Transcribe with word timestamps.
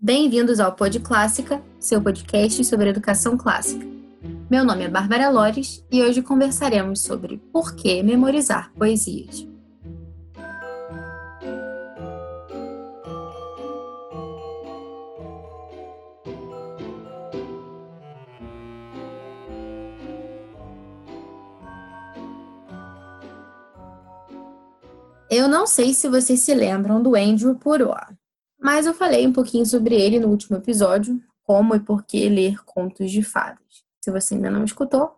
Bem-vindos 0.00 0.60
ao 0.60 0.76
Pod 0.76 1.00
Clássica, 1.00 1.60
seu 1.80 2.00
podcast 2.00 2.64
sobre 2.64 2.88
educação 2.88 3.36
clássica. 3.36 3.84
Meu 4.48 4.64
nome 4.64 4.84
é 4.84 4.88
Bárbara 4.88 5.28
Lores 5.28 5.84
e 5.90 6.00
hoje 6.00 6.22
conversaremos 6.22 7.00
sobre 7.00 7.38
por 7.52 7.74
que 7.74 8.00
memorizar 8.00 8.72
poesias. 8.74 9.44
Eu 25.28 25.48
não 25.48 25.66
sei 25.66 25.92
se 25.92 26.08
vocês 26.08 26.38
se 26.38 26.54
lembram 26.54 27.02
do 27.02 27.16
Andrew 27.16 27.56
Puroa. 27.56 28.17
Mas 28.60 28.86
eu 28.86 28.94
falei 28.94 29.26
um 29.26 29.32
pouquinho 29.32 29.64
sobre 29.64 29.94
ele 29.94 30.18
no 30.18 30.28
último 30.28 30.56
episódio, 30.56 31.22
como 31.42 31.74
e 31.74 31.80
por 31.80 32.04
que 32.04 32.28
ler 32.28 32.62
contos 32.64 33.10
de 33.10 33.22
fadas. 33.22 33.84
Se 34.02 34.10
você 34.10 34.34
ainda 34.34 34.50
não 34.50 34.64
escutou, 34.64 35.16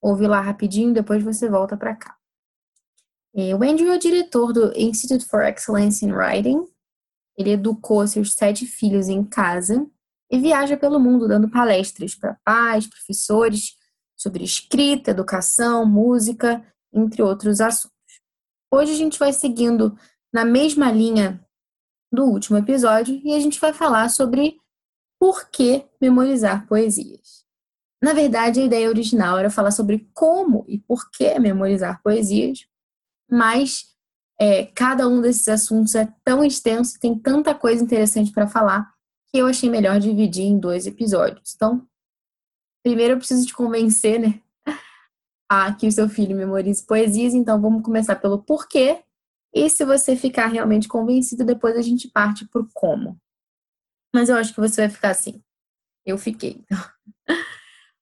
ouve 0.00 0.26
lá 0.26 0.40
rapidinho, 0.40 0.92
depois 0.92 1.22
você 1.22 1.48
volta 1.48 1.76
para 1.76 1.96
cá. 1.96 2.16
É, 3.34 3.54
o 3.54 3.62
Andrew 3.64 3.92
é 3.92 3.96
o 3.96 3.98
diretor 3.98 4.52
do 4.52 4.72
Institute 4.78 5.24
for 5.24 5.42
Excellence 5.42 6.04
in 6.04 6.12
Writing. 6.12 6.64
Ele 7.36 7.52
educou 7.52 8.06
seus 8.06 8.34
sete 8.34 8.64
filhos 8.66 9.08
em 9.08 9.24
casa 9.24 9.84
e 10.30 10.38
viaja 10.38 10.76
pelo 10.76 11.00
mundo 11.00 11.26
dando 11.26 11.48
palestras 11.48 12.14
para 12.14 12.38
pais, 12.44 12.86
professores 12.86 13.76
sobre 14.16 14.44
escrita, 14.44 15.10
educação, 15.10 15.84
música, 15.84 16.64
entre 16.92 17.22
outros 17.22 17.60
assuntos. 17.60 17.94
Hoje 18.70 18.92
a 18.92 18.96
gente 18.96 19.18
vai 19.18 19.32
seguindo 19.32 19.98
na 20.32 20.44
mesma 20.44 20.90
linha 20.92 21.43
do 22.14 22.24
último 22.24 22.56
episódio 22.56 23.20
e 23.24 23.34
a 23.34 23.40
gente 23.40 23.60
vai 23.60 23.72
falar 23.72 24.08
sobre 24.08 24.58
por 25.18 25.50
que 25.50 25.84
memorizar 26.00 26.66
poesias. 26.66 27.44
Na 28.02 28.12
verdade, 28.12 28.60
a 28.60 28.64
ideia 28.64 28.88
original 28.88 29.38
era 29.38 29.50
falar 29.50 29.70
sobre 29.70 30.08
como 30.12 30.64
e 30.68 30.78
por 30.78 31.10
que 31.10 31.38
memorizar 31.38 32.02
poesias, 32.02 32.66
mas 33.30 33.94
é, 34.38 34.66
cada 34.66 35.08
um 35.08 35.20
desses 35.20 35.48
assuntos 35.48 35.94
é 35.94 36.12
tão 36.22 36.44
extenso, 36.44 36.98
tem 37.00 37.18
tanta 37.18 37.54
coisa 37.54 37.82
interessante 37.82 38.30
para 38.32 38.46
falar, 38.46 38.92
que 39.28 39.38
eu 39.38 39.46
achei 39.46 39.70
melhor 39.70 39.98
dividir 39.98 40.44
em 40.44 40.58
dois 40.58 40.86
episódios. 40.86 41.54
Então, 41.54 41.86
primeiro 42.82 43.14
eu 43.14 43.18
preciso 43.18 43.46
te 43.46 43.54
convencer, 43.54 44.20
né, 44.20 44.40
a 45.50 45.72
que 45.72 45.86
o 45.86 45.92
seu 45.92 46.08
filho 46.08 46.36
memorize 46.36 46.84
poesias, 46.84 47.32
então 47.32 47.60
vamos 47.60 47.82
começar 47.82 48.16
pelo 48.16 48.42
porquê 48.42 49.02
e 49.54 49.70
se 49.70 49.84
você 49.84 50.16
ficar 50.16 50.48
realmente 50.48 50.88
convencido, 50.88 51.44
depois 51.44 51.76
a 51.76 51.82
gente 51.82 52.10
parte 52.10 52.44
por 52.48 52.68
como. 52.74 53.16
Mas 54.12 54.28
eu 54.28 54.36
acho 54.36 54.52
que 54.52 54.60
você 54.60 54.82
vai 54.82 54.90
ficar 54.90 55.10
assim. 55.10 55.40
Eu 56.04 56.18
fiquei. 56.18 56.64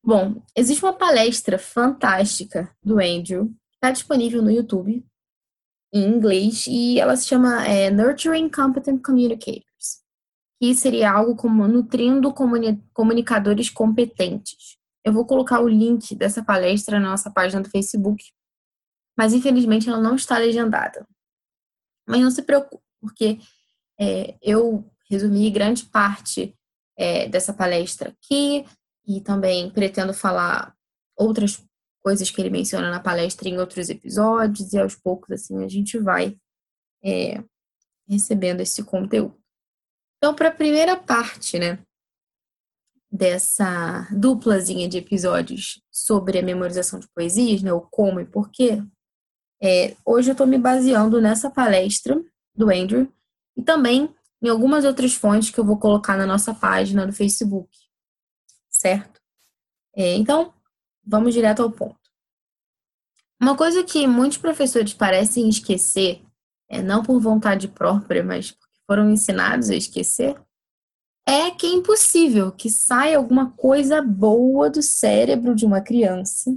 Bom, 0.03 0.42
existe 0.56 0.83
uma 0.83 0.95
palestra 0.95 1.58
fantástica 1.58 2.75
do 2.83 2.98
Andrew, 2.98 3.55
está 3.75 3.91
disponível 3.91 4.42
no 4.42 4.50
YouTube, 4.50 5.05
em 5.92 6.05
inglês, 6.08 6.67
e 6.67 6.98
ela 6.98 7.14
se 7.17 7.27
chama 7.27 7.67
é, 7.67 7.91
Nurturing 7.91 8.48
Competent 8.48 9.03
Communicators, 9.03 10.00
que 10.61 10.75
seria 10.75 11.12
algo 11.12 11.36
como 11.36 11.69
nutrindo 11.69 12.33
comuni 12.33 12.83
comunicadores 12.95 13.69
competentes. 13.69 14.78
Eu 15.05 15.12
vou 15.12 15.27
colocar 15.27 15.61
o 15.61 15.69
link 15.69 16.14
dessa 16.14 16.42
palestra 16.42 16.98
na 16.98 17.11
nossa 17.11 17.30
página 17.30 17.62
do 17.62 17.70
Facebook, 17.70 18.25
mas 19.17 19.34
infelizmente 19.34 19.89
ela 19.89 20.00
não 20.00 20.17
está 20.17 20.39
legendada. 20.39 21.06
Mas 22.06 22.20
não 22.20 22.31
se 22.31 22.42
preocupe, 22.42 22.83
porque 23.00 23.39
é, 23.98 24.36
eu 24.42 24.91
resumi 25.08 25.50
grande 25.50 25.84
parte 25.84 26.56
é, 26.97 27.28
dessa 27.28 27.53
palestra 27.53 28.11
aqui 28.11 28.64
e 29.06 29.20
também 29.20 29.70
pretendo 29.70 30.14
falar 30.14 30.75
outras 31.17 31.62
coisas 32.03 32.30
que 32.30 32.41
ele 32.41 32.50
menciona 32.50 32.91
na 32.91 33.00
palestra 33.00 33.48
em 33.48 33.58
outros 33.58 33.89
episódios 33.89 34.73
e 34.73 34.79
aos 34.79 34.96
poucos 34.96 35.30
assim 35.30 35.64
a 35.64 35.68
gente 35.68 35.98
vai 35.98 36.36
é, 37.05 37.42
recebendo 38.08 38.61
esse 38.61 38.83
conteúdo. 38.83 39.36
Então, 40.18 40.35
para 40.35 40.48
a 40.48 40.55
primeira 40.55 40.96
parte, 40.96 41.58
né, 41.58 41.85
dessa 43.11 44.08
duplazinha 44.11 44.89
de 44.89 44.98
episódios 44.98 45.83
sobre 45.91 46.39
a 46.39 46.42
memorização 46.42 46.98
de 46.98 47.08
poesias, 47.08 47.62
né, 47.62 47.73
o 47.73 47.80
como 47.80 48.20
e 48.20 48.24
porquê, 48.24 48.83
é, 49.62 49.96
hoje 50.05 50.30
eu 50.30 50.33
estou 50.33 50.46
me 50.46 50.58
baseando 50.58 51.20
nessa 51.20 51.48
palestra 51.48 52.20
do 52.52 52.68
Andrew 52.68 53.11
e 53.56 53.62
também 53.62 54.12
em 54.42 54.48
algumas 54.48 54.84
outras 54.84 55.14
fontes 55.14 55.50
que 55.50 55.61
eu 55.61 55.64
vou 55.64 55.78
colocar 55.78 56.17
na 56.17 56.27
nossa 56.27 56.52
página 56.52 57.06
do 57.06 57.12
Facebook, 57.12 57.70
certo? 58.68 59.20
É, 59.95 60.14
então, 60.17 60.52
vamos 61.05 61.33
direto 61.33 61.62
ao 61.62 61.70
ponto. 61.70 62.00
Uma 63.40 63.56
coisa 63.56 63.84
que 63.84 64.05
muitos 64.05 64.39
professores 64.39 64.95
parecem 64.95 65.48
esquecer, 65.48 66.23
é, 66.68 66.83
não 66.83 67.05
por 67.05 67.20
vontade 67.20 67.68
própria, 67.68 68.24
mas 68.24 68.50
porque 68.50 68.79
foram 68.84 69.11
ensinados 69.11 69.70
a 69.70 69.77
esquecer, 69.77 70.40
é 71.24 71.52
que 71.52 71.67
é 71.67 71.70
impossível 71.70 72.50
que 72.50 72.68
saia 72.68 73.17
alguma 73.17 73.52
coisa 73.52 74.02
boa 74.02 74.68
do 74.68 74.83
cérebro 74.83 75.55
de 75.55 75.64
uma 75.64 75.80
criança 75.80 76.50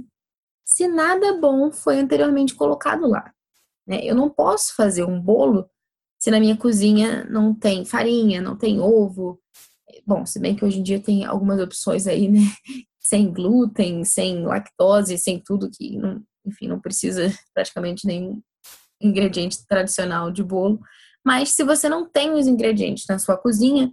se 0.66 0.88
nada 0.88 1.38
bom 1.38 1.70
foi 1.70 2.00
anteriormente 2.00 2.54
colocado 2.54 3.06
lá. 3.06 3.32
Né? 3.86 4.04
Eu 4.04 4.16
não 4.16 4.28
posso 4.28 4.74
fazer 4.74 5.04
um 5.04 5.20
bolo 5.20 5.70
se 6.18 6.30
na 6.30 6.40
minha 6.40 6.56
cozinha 6.56 7.24
não 7.30 7.54
tem 7.54 7.84
farinha, 7.84 8.42
não 8.42 8.56
tem 8.56 8.80
ovo. 8.80 9.40
Bom, 10.04 10.26
se 10.26 10.40
bem 10.40 10.56
que 10.56 10.64
hoje 10.64 10.80
em 10.80 10.82
dia 10.82 11.00
tem 11.00 11.24
algumas 11.24 11.60
opções 11.60 12.06
aí, 12.06 12.28
né? 12.28 12.40
Sem 12.98 13.32
glúten, 13.32 14.02
sem 14.04 14.44
lactose, 14.44 15.16
sem 15.16 15.38
tudo 15.38 15.70
que, 15.70 15.96
não, 15.96 16.20
enfim, 16.44 16.66
não 16.66 16.80
precisa 16.80 17.32
praticamente 17.54 18.04
nenhum 18.04 18.42
ingrediente 19.00 19.64
tradicional 19.64 20.32
de 20.32 20.42
bolo. 20.42 20.80
Mas 21.24 21.50
se 21.50 21.62
você 21.62 21.88
não 21.88 22.08
tem 22.10 22.32
os 22.32 22.48
ingredientes 22.48 23.04
na 23.08 23.20
sua 23.20 23.36
cozinha, 23.36 23.92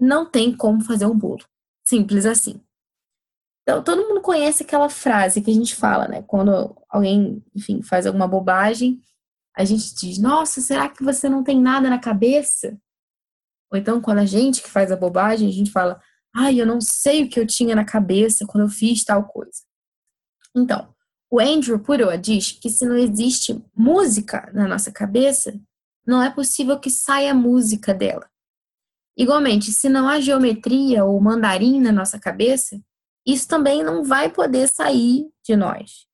não 0.00 0.24
tem 0.24 0.56
como 0.56 0.82
fazer 0.82 1.04
um 1.04 1.18
bolo. 1.18 1.44
Simples 1.86 2.24
assim. 2.24 2.58
Então, 3.62 3.84
todo 3.84 4.08
mundo 4.08 4.13
conhece 4.24 4.62
aquela 4.62 4.88
frase 4.88 5.42
que 5.42 5.50
a 5.50 5.54
gente 5.54 5.76
fala, 5.76 6.08
né? 6.08 6.22
Quando 6.22 6.74
alguém, 6.88 7.44
enfim, 7.54 7.82
faz 7.82 8.06
alguma 8.06 8.26
bobagem, 8.26 8.98
a 9.54 9.64
gente 9.64 9.94
diz: 9.94 10.18
Nossa, 10.18 10.62
será 10.62 10.88
que 10.88 11.04
você 11.04 11.28
não 11.28 11.44
tem 11.44 11.60
nada 11.60 11.90
na 11.90 11.98
cabeça? 11.98 12.76
Ou 13.70 13.78
então, 13.78 14.00
quando 14.00 14.18
a 14.18 14.24
gente 14.24 14.62
que 14.62 14.70
faz 14.70 14.90
a 14.90 14.96
bobagem, 14.96 15.46
a 15.46 15.52
gente 15.52 15.70
fala: 15.70 16.00
Ai, 16.34 16.58
eu 16.58 16.66
não 16.66 16.80
sei 16.80 17.24
o 17.24 17.28
que 17.28 17.38
eu 17.38 17.46
tinha 17.46 17.76
na 17.76 17.84
cabeça 17.84 18.46
quando 18.46 18.64
eu 18.64 18.70
fiz 18.70 19.04
tal 19.04 19.24
coisa. 19.24 19.62
Então, 20.56 20.88
o 21.30 21.38
Andrew 21.38 21.78
Puroa 21.78 22.16
diz 22.16 22.52
que 22.52 22.70
se 22.70 22.86
não 22.86 22.96
existe 22.96 23.62
música 23.76 24.50
na 24.54 24.66
nossa 24.66 24.90
cabeça, 24.90 25.52
não 26.06 26.22
é 26.22 26.30
possível 26.30 26.80
que 26.80 26.90
saia 26.90 27.34
música 27.34 27.92
dela. 27.92 28.28
Igualmente, 29.16 29.70
se 29.70 29.88
não 29.88 30.08
há 30.08 30.18
geometria 30.18 31.04
ou 31.04 31.20
mandarim 31.20 31.78
na 31.78 31.92
nossa 31.92 32.18
cabeça, 32.18 32.80
isso 33.26 33.48
também 33.48 33.82
não 33.82 34.04
vai 34.04 34.30
poder 34.30 34.68
sair 34.68 35.30
de 35.42 35.56
nós. 35.56 36.06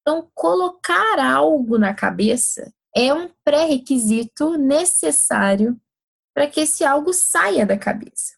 Então, 0.00 0.30
colocar 0.34 1.18
algo 1.18 1.78
na 1.78 1.94
cabeça 1.94 2.72
é 2.94 3.12
um 3.12 3.30
pré-requisito 3.44 4.56
necessário 4.56 5.80
para 6.34 6.46
que 6.46 6.60
esse 6.60 6.84
algo 6.84 7.12
saia 7.12 7.66
da 7.66 7.76
cabeça. 7.76 8.36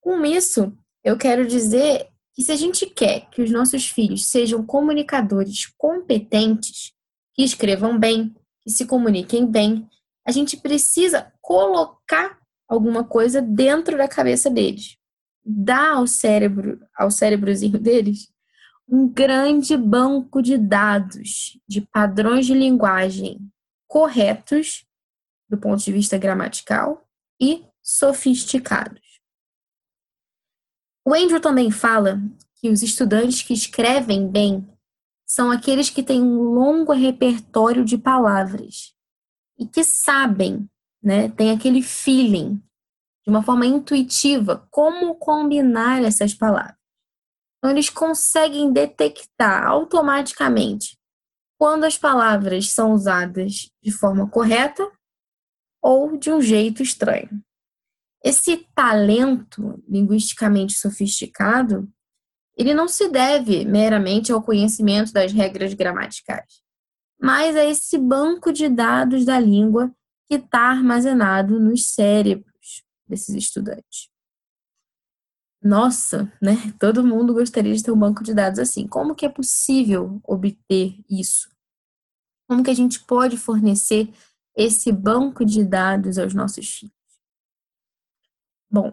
Com 0.00 0.24
isso, 0.24 0.76
eu 1.02 1.16
quero 1.16 1.46
dizer 1.46 2.08
que 2.34 2.42
se 2.42 2.52
a 2.52 2.56
gente 2.56 2.86
quer 2.86 3.28
que 3.30 3.42
os 3.42 3.50
nossos 3.50 3.88
filhos 3.88 4.26
sejam 4.26 4.64
comunicadores 4.64 5.66
competentes, 5.78 6.92
que 7.34 7.42
escrevam 7.42 7.98
bem, 7.98 8.34
que 8.62 8.70
se 8.70 8.86
comuniquem 8.86 9.46
bem, 9.46 9.88
a 10.26 10.32
gente 10.32 10.56
precisa 10.56 11.32
colocar 11.40 12.38
alguma 12.68 13.04
coisa 13.04 13.40
dentro 13.40 13.96
da 13.96 14.08
cabeça 14.08 14.50
deles 14.50 14.96
dá 15.44 15.92
ao 15.92 16.06
cérebro, 16.06 16.80
ao 16.96 17.10
cérebrozinho 17.10 17.78
deles, 17.78 18.32
um 18.88 19.08
grande 19.08 19.76
banco 19.76 20.42
de 20.42 20.56
dados, 20.56 21.58
de 21.66 21.80
padrões 21.80 22.46
de 22.46 22.54
linguagem 22.54 23.40
corretos 23.86 24.86
do 25.48 25.58
ponto 25.58 25.82
de 25.82 25.92
vista 25.92 26.18
gramatical 26.18 27.06
e 27.40 27.64
sofisticados. 27.82 29.20
O 31.06 31.14
Andrew 31.14 31.40
também 31.40 31.70
fala 31.70 32.20
que 32.56 32.70
os 32.70 32.82
estudantes 32.82 33.42
que 33.42 33.52
escrevem 33.52 34.26
bem 34.26 34.66
são 35.26 35.50
aqueles 35.50 35.90
que 35.90 36.02
têm 36.02 36.22
um 36.22 36.42
longo 36.42 36.92
repertório 36.92 37.84
de 37.84 37.98
palavras 37.98 38.94
e 39.58 39.66
que 39.66 39.84
sabem, 39.84 40.68
né, 41.02 41.28
tem 41.28 41.50
aquele 41.50 41.82
feeling 41.82 42.62
de 43.24 43.30
uma 43.30 43.42
forma 43.42 43.66
intuitiva 43.66 44.68
como 44.70 45.14
combinar 45.14 46.04
essas 46.04 46.34
palavras. 46.34 46.76
Então, 47.58 47.70
eles 47.70 47.88
conseguem 47.88 48.70
detectar 48.70 49.66
automaticamente 49.66 50.98
quando 51.58 51.84
as 51.84 51.96
palavras 51.96 52.70
são 52.70 52.92
usadas 52.92 53.70
de 53.82 53.90
forma 53.90 54.28
correta 54.28 54.86
ou 55.82 56.18
de 56.18 56.30
um 56.30 56.40
jeito 56.40 56.82
estranho. 56.82 57.42
esse 58.22 58.66
talento 58.74 59.82
linguisticamente 59.86 60.72
sofisticado, 60.74 61.86
ele 62.56 62.72
não 62.72 62.88
se 62.88 63.08
deve 63.08 63.66
meramente 63.66 64.32
ao 64.32 64.42
conhecimento 64.42 65.12
das 65.12 65.30
regras 65.30 65.74
gramaticais, 65.74 66.62
mas 67.20 67.54
a 67.54 67.64
esse 67.64 67.98
banco 67.98 68.50
de 68.50 68.68
dados 68.68 69.26
da 69.26 69.38
língua 69.38 69.94
que 70.26 70.36
está 70.36 70.70
armazenado 70.70 71.60
nos 71.60 71.92
cérebros 71.92 72.53
desses 73.06 73.34
estudantes. 73.34 74.08
Nossa, 75.62 76.30
né? 76.42 76.56
Todo 76.78 77.02
mundo 77.02 77.32
gostaria 77.32 77.74
de 77.74 77.82
ter 77.82 77.90
um 77.90 77.98
banco 77.98 78.22
de 78.22 78.34
dados 78.34 78.58
assim. 78.58 78.86
Como 78.86 79.14
que 79.14 79.24
é 79.24 79.30
possível 79.30 80.20
obter 80.22 81.02
isso? 81.08 81.48
Como 82.46 82.62
que 82.62 82.70
a 82.70 82.74
gente 82.74 83.00
pode 83.04 83.38
fornecer 83.38 84.12
esse 84.54 84.92
banco 84.92 85.44
de 85.44 85.64
dados 85.64 86.18
aos 86.18 86.34
nossos 86.34 86.68
filhos? 86.68 86.94
Bom, 88.70 88.92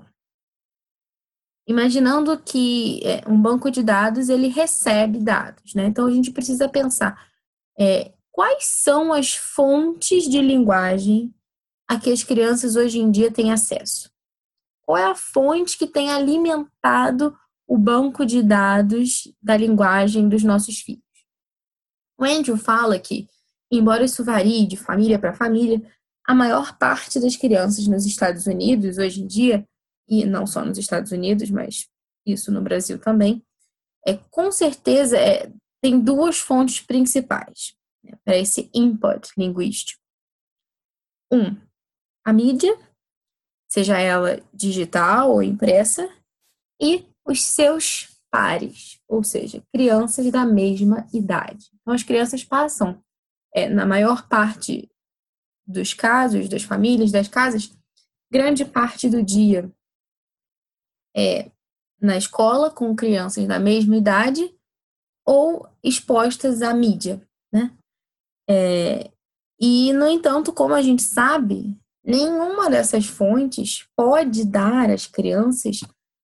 imaginando 1.67 2.39
que 2.41 3.01
é, 3.03 3.27
um 3.27 3.39
banco 3.41 3.69
de 3.69 3.83
dados 3.83 4.29
ele 4.29 4.47
recebe 4.47 5.19
dados, 5.19 5.73
né? 5.73 5.87
Então 5.87 6.05
a 6.05 6.11
gente 6.11 6.31
precisa 6.31 6.69
pensar 6.69 7.29
é, 7.77 8.13
quais 8.31 8.65
são 8.65 9.11
as 9.11 9.33
fontes 9.33 10.23
de 10.29 10.41
linguagem 10.41 11.33
a 11.91 11.99
que 11.99 12.09
as 12.09 12.23
crianças 12.23 12.77
hoje 12.77 12.99
em 12.99 13.11
dia 13.11 13.29
têm 13.29 13.51
acesso. 13.51 14.09
Qual 14.81 14.97
é 14.97 15.03
a 15.03 15.13
fonte 15.13 15.77
que 15.77 15.85
tem 15.85 16.09
alimentado 16.09 17.37
o 17.67 17.77
banco 17.77 18.25
de 18.25 18.41
dados 18.41 19.29
da 19.41 19.57
linguagem 19.57 20.29
dos 20.29 20.41
nossos 20.41 20.79
filhos? 20.79 21.03
O 22.17 22.23
Andrew 22.23 22.55
fala 22.55 22.97
que, 22.97 23.27
embora 23.69 24.05
isso 24.05 24.23
varie 24.23 24.65
de 24.65 24.77
família 24.77 25.19
para 25.19 25.33
família, 25.33 25.81
a 26.25 26.33
maior 26.33 26.77
parte 26.77 27.19
das 27.19 27.35
crianças 27.35 27.85
nos 27.87 28.05
Estados 28.05 28.47
Unidos 28.47 28.97
hoje 28.97 29.21
em 29.21 29.27
dia, 29.27 29.67
e 30.07 30.23
não 30.23 30.47
só 30.47 30.63
nos 30.63 30.77
Estados 30.77 31.11
Unidos, 31.11 31.49
mas 31.51 31.89
isso 32.25 32.53
no 32.53 32.61
Brasil 32.61 32.99
também, 32.99 33.43
é 34.07 34.13
com 34.29 34.49
certeza 34.49 35.17
é, 35.17 35.51
tem 35.81 35.99
duas 35.99 36.39
fontes 36.39 36.79
principais 36.79 37.75
né, 38.01 38.17
para 38.23 38.37
esse 38.37 38.69
input 38.73 39.29
linguístico. 39.37 39.99
Um, 41.29 41.69
a 42.25 42.33
mídia, 42.33 42.77
seja 43.69 43.97
ela 43.97 44.41
digital 44.53 45.31
ou 45.31 45.43
impressa, 45.43 46.09
e 46.81 47.05
os 47.25 47.43
seus 47.43 48.09
pares, 48.31 48.99
ou 49.07 49.23
seja, 49.23 49.61
crianças 49.73 50.31
da 50.31 50.45
mesma 50.45 51.07
idade. 51.13 51.69
Então, 51.81 51.93
as 51.93 52.03
crianças 52.03 52.43
passam, 52.43 53.01
é, 53.53 53.67
na 53.67 53.85
maior 53.85 54.27
parte 54.27 54.89
dos 55.67 55.93
casos, 55.93 56.49
das 56.49 56.63
famílias, 56.63 57.11
das 57.11 57.27
casas, 57.27 57.71
grande 58.31 58.63
parte 58.65 59.09
do 59.09 59.21
dia 59.21 59.71
é, 61.15 61.51
na 61.99 62.17
escola 62.17 62.71
com 62.71 62.95
crianças 62.95 63.45
da 63.47 63.59
mesma 63.59 63.95
idade 63.97 64.55
ou 65.25 65.67
expostas 65.83 66.61
à 66.61 66.73
mídia, 66.73 67.21
né? 67.53 67.75
É, 68.49 69.11
e, 69.59 69.93
no 69.93 70.07
entanto, 70.07 70.51
como 70.51 70.73
a 70.73 70.81
gente 70.81 71.03
sabe, 71.03 71.77
nenhuma 72.03 72.69
dessas 72.69 73.05
fontes 73.05 73.87
pode 73.95 74.45
dar 74.45 74.89
às 74.89 75.07
crianças 75.07 75.81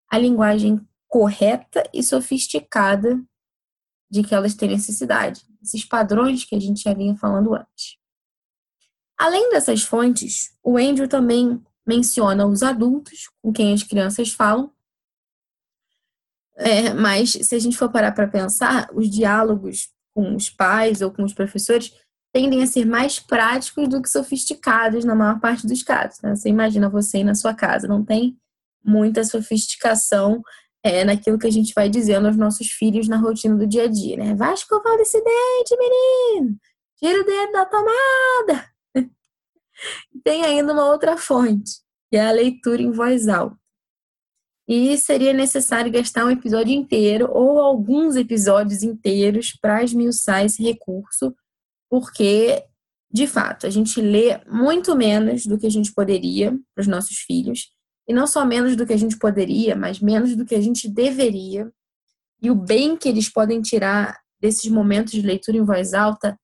a 0.09 0.18
linguagem 0.18 0.85
correta 1.07 1.83
e 1.94 2.03
sofisticada 2.03 3.21
de 4.09 4.24
que 4.24 4.33
elas 4.33 4.56
têm 4.56 4.69
necessidade. 4.69 5.41
Esses 5.62 5.83
padrões 5.83 6.44
que 6.44 6.56
a 6.56 6.59
gente 6.59 6.81
já 6.81 6.94
vinha 6.94 7.15
falando 7.15 7.53
antes. 7.53 7.97
Além 9.18 9.50
dessas 9.50 9.83
fontes, 9.83 10.56
o 10.63 10.77
Andrew 10.77 11.07
também 11.07 11.62
menciona 11.85 12.45
os 12.45 12.62
adultos 12.62 13.29
com 13.41 13.51
quem 13.51 13.74
as 13.74 13.83
crianças 13.83 14.31
falam. 14.31 14.71
É, 16.56 16.94
mas 16.94 17.31
se 17.31 17.56
a 17.56 17.59
gente 17.59 17.77
for 17.77 17.91
parar 17.91 18.12
para 18.12 18.27
pensar, 18.27 18.89
os 18.94 19.09
diálogos 19.09 19.89
com 20.13 20.35
os 20.35 20.50
pais 20.50 21.01
ou 21.01 21.12
com 21.12 21.24
os 21.24 21.33
professores 21.33 21.94
tendem 22.33 22.62
a 22.62 22.68
ser 22.68 22.85
mais 22.85 23.19
práticos 23.19 23.88
do 23.88 24.01
que 24.01 24.09
sofisticados 24.09 25.06
na 25.06 25.15
maior 25.15 25.39
parte 25.39 25.65
dos 25.65 25.83
casos. 25.83 26.21
Né? 26.21 26.35
Você 26.35 26.50
imagina 26.50 26.89
você 26.89 27.18
aí 27.18 27.24
na 27.24 27.35
sua 27.35 27.53
casa, 27.53 27.88
não 27.88 28.03
tem 28.03 28.38
muita 28.83 29.24
sofisticação 29.24 30.41
é, 30.83 31.03
naquilo 31.03 31.38
que 31.38 31.47
a 31.47 31.51
gente 31.51 31.74
vai 31.74 31.89
dizendo 31.89 32.27
aos 32.27 32.38
nossos 32.38 32.68
filhos 32.68 33.07
na 33.07 33.18
rotina 33.18 33.56
do 33.56 33.68
dia 33.68 33.83
a 33.83 33.88
dia, 33.88 34.15
né? 34.18 34.35
Vai 34.35 34.53
escovar 34.53 34.97
desse 34.97 35.21
dente, 35.21 35.77
menino! 35.77 36.57
Tira 36.97 37.21
o 37.21 37.25
dedo 37.25 37.51
da 37.51 37.65
tomada! 37.65 38.69
tem 40.24 40.45
ainda 40.45 40.71
uma 40.71 40.85
outra 40.85 41.18
fonte, 41.18 41.71
que 42.09 42.18
é 42.18 42.25
a 42.25 42.31
leitura 42.31 42.81
em 42.81 42.91
voz 42.91 43.27
alta. 43.27 43.57
E 44.68 44.97
seria 44.97 45.33
necessário 45.33 45.91
gastar 45.91 46.25
um 46.25 46.31
episódio 46.31 46.74
inteiro 46.74 47.29
ou 47.31 47.59
alguns 47.59 48.15
episódios 48.15 48.83
inteiros 48.83 49.53
para 49.62 49.83
esmiuçar 49.83 50.45
esse 50.45 50.62
recurso 50.62 51.33
porque, 51.89 52.63
de 53.12 53.28
fato, 53.28 53.66
a 53.66 53.69
gente 53.69 54.01
lê 54.01 54.39
muito 54.45 54.95
menos 54.95 55.45
do 55.45 55.57
que 55.57 55.68
a 55.68 55.72
gente 55.72 55.94
poderia 55.94 56.51
para 56.75 56.81
os 56.81 56.88
nossos 56.88 57.18
filhos, 57.18 57.69
e 58.07 58.13
não 58.13 58.25
só 58.25 58.45
menos 58.45 58.75
do 58.75 58.86
que 58.86 58.94
a 58.94 58.98
gente 58.98 59.18
poderia, 59.18 59.75
mas 59.75 60.00
menos 60.00 60.36
do 60.36 60.45
que 60.45 60.56
a 60.56 60.62
gente 60.62 60.88
deveria. 60.88 61.69
E 62.42 62.50
o 62.50 62.56
bem 62.56 62.95
que 62.95 63.10
eles 63.10 63.30
podem 63.30 63.62
tirar 63.62 64.18
desses 64.39 64.69
momentos 64.72 65.12
de 65.12 65.22
leitura 65.22 65.57
em 65.57 65.66
voz 65.66 65.94
alta 65.94 66.39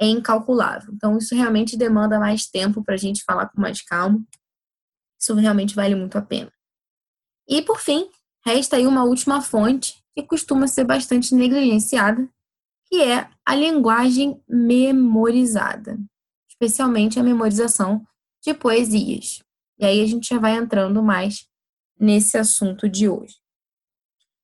é 0.00 0.06
incalculável. 0.06 0.92
Então, 0.94 1.18
isso 1.18 1.34
realmente 1.34 1.76
demanda 1.76 2.18
mais 2.18 2.46
tempo 2.46 2.82
para 2.82 2.94
a 2.94 2.98
gente 2.98 3.22
falar 3.24 3.48
com 3.48 3.60
mais 3.60 3.82
calma. 3.82 4.24
Isso 5.20 5.34
realmente 5.34 5.74
vale 5.74 5.94
muito 5.94 6.16
a 6.16 6.22
pena. 6.22 6.50
E, 7.48 7.60
por 7.60 7.78
fim, 7.78 8.08
resta 8.44 8.76
aí 8.76 8.86
uma 8.86 9.04
última 9.04 9.42
fonte 9.42 10.02
que 10.14 10.22
costuma 10.22 10.66
ser 10.66 10.84
bastante 10.84 11.34
negligenciada, 11.34 12.28
que 12.92 13.00
é 13.00 13.26
a 13.46 13.54
linguagem 13.54 14.38
memorizada, 14.46 15.98
especialmente 16.46 17.18
a 17.18 17.22
memorização 17.22 18.06
de 18.44 18.52
poesias. 18.52 19.42
E 19.78 19.86
aí 19.86 20.02
a 20.02 20.06
gente 20.06 20.28
já 20.28 20.38
vai 20.38 20.58
entrando 20.58 21.02
mais 21.02 21.48
nesse 21.98 22.36
assunto 22.36 22.90
de 22.90 23.08
hoje. 23.08 23.36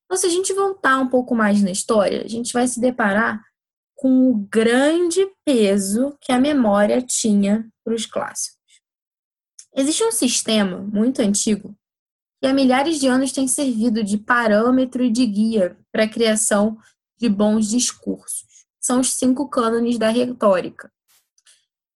Então, 0.06 0.16
se 0.16 0.24
a 0.24 0.30
gente 0.30 0.54
voltar 0.54 0.98
um 0.98 1.08
pouco 1.08 1.34
mais 1.34 1.62
na 1.62 1.70
história, 1.70 2.24
a 2.24 2.26
gente 2.26 2.54
vai 2.54 2.66
se 2.66 2.80
deparar 2.80 3.38
com 3.94 4.30
o 4.30 4.38
grande 4.50 5.30
peso 5.44 6.16
que 6.18 6.32
a 6.32 6.40
memória 6.40 7.02
tinha 7.02 7.68
para 7.84 7.94
os 7.94 8.06
clássicos. 8.06 8.80
Existe 9.76 10.02
um 10.02 10.10
sistema 10.10 10.78
muito 10.78 11.20
antigo 11.20 11.76
que 12.40 12.46
há 12.46 12.54
milhares 12.54 12.98
de 12.98 13.08
anos 13.08 13.30
tem 13.30 13.46
servido 13.46 14.02
de 14.02 14.16
parâmetro 14.16 15.04
e 15.04 15.10
de 15.10 15.26
guia 15.26 15.76
para 15.92 16.04
a 16.04 16.08
criação 16.08 16.78
de 17.18 17.28
bons 17.28 17.68
discursos. 17.68 18.66
São 18.80 19.00
os 19.00 19.12
cinco 19.12 19.48
cânones 19.48 19.98
da 19.98 20.08
retórica. 20.08 20.90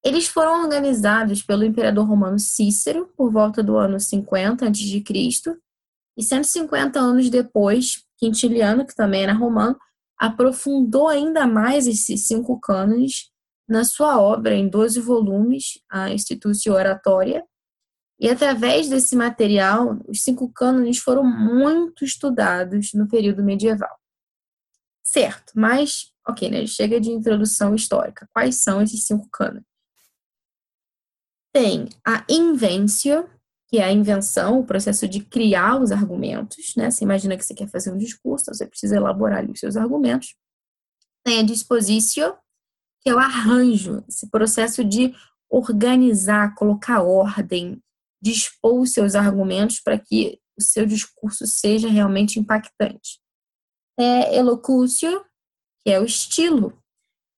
Eles 0.04 0.26
foram 0.26 0.62
organizados 0.62 1.42
pelo 1.42 1.64
imperador 1.64 2.06
romano 2.06 2.38
Cícero 2.38 3.08
por 3.16 3.30
volta 3.30 3.62
do 3.62 3.76
ano 3.76 4.00
50 4.00 4.66
a.C. 4.66 5.04
e 6.16 6.22
150 6.22 6.98
anos 6.98 7.30
depois, 7.30 8.04
Quintiliano, 8.18 8.84
que 8.84 8.94
também 8.94 9.22
era 9.22 9.32
romano, 9.32 9.78
aprofundou 10.18 11.08
ainda 11.08 11.46
mais 11.46 11.86
esses 11.86 12.26
cinco 12.26 12.58
cânones 12.58 13.30
na 13.68 13.84
sua 13.84 14.20
obra 14.20 14.54
em 14.54 14.68
12 14.68 15.00
volumes, 15.00 15.80
a 15.88 16.10
Institutio 16.10 16.74
Oratoria, 16.74 17.44
e 18.22 18.28
através 18.28 18.88
desse 18.88 19.16
material, 19.16 19.98
os 20.06 20.22
cinco 20.22 20.48
cânones 20.52 20.98
foram 20.98 21.24
muito 21.24 22.04
estudados 22.04 22.92
no 22.92 23.08
período 23.08 23.42
medieval. 23.42 24.01
Certo, 25.02 25.52
mas, 25.56 26.12
ok, 26.26 26.48
né? 26.48 26.66
Chega 26.66 27.00
de 27.00 27.10
introdução 27.10 27.74
histórica. 27.74 28.28
Quais 28.32 28.62
são 28.62 28.80
esses 28.80 29.04
cinco 29.04 29.28
cânones? 29.30 29.66
Tem 31.52 31.88
a 32.06 32.24
invencio, 32.30 33.28
que 33.68 33.78
é 33.78 33.84
a 33.84 33.92
invenção, 33.92 34.60
o 34.60 34.66
processo 34.66 35.08
de 35.08 35.20
criar 35.24 35.80
os 35.80 35.90
argumentos, 35.90 36.74
né? 36.76 36.90
Você 36.90 37.04
imagina 37.04 37.36
que 37.36 37.44
você 37.44 37.54
quer 37.54 37.68
fazer 37.68 37.92
um 37.92 37.98
discurso, 37.98 38.44
então 38.44 38.54
você 38.54 38.66
precisa 38.66 38.96
elaborar 38.96 39.40
ali 39.40 39.52
os 39.52 39.60
seus 39.60 39.76
argumentos. 39.76 40.34
Tem 41.24 41.40
a 41.40 41.42
dispositio, 41.42 42.34
que 43.00 43.10
é 43.10 43.14
o 43.14 43.18
arranjo, 43.18 44.04
esse 44.08 44.30
processo 44.30 44.84
de 44.84 45.14
organizar, 45.50 46.54
colocar 46.54 47.02
ordem, 47.02 47.82
dispor 48.22 48.80
os 48.80 48.92
seus 48.92 49.14
argumentos 49.14 49.80
para 49.80 49.98
que 49.98 50.40
o 50.56 50.62
seu 50.62 50.86
discurso 50.86 51.46
seja 51.46 51.88
realmente 51.88 52.38
impactante 52.38 53.21
é 53.98 54.36
elocúcio, 54.36 55.24
que 55.84 55.92
é 55.92 56.00
o 56.00 56.04
estilo, 56.04 56.78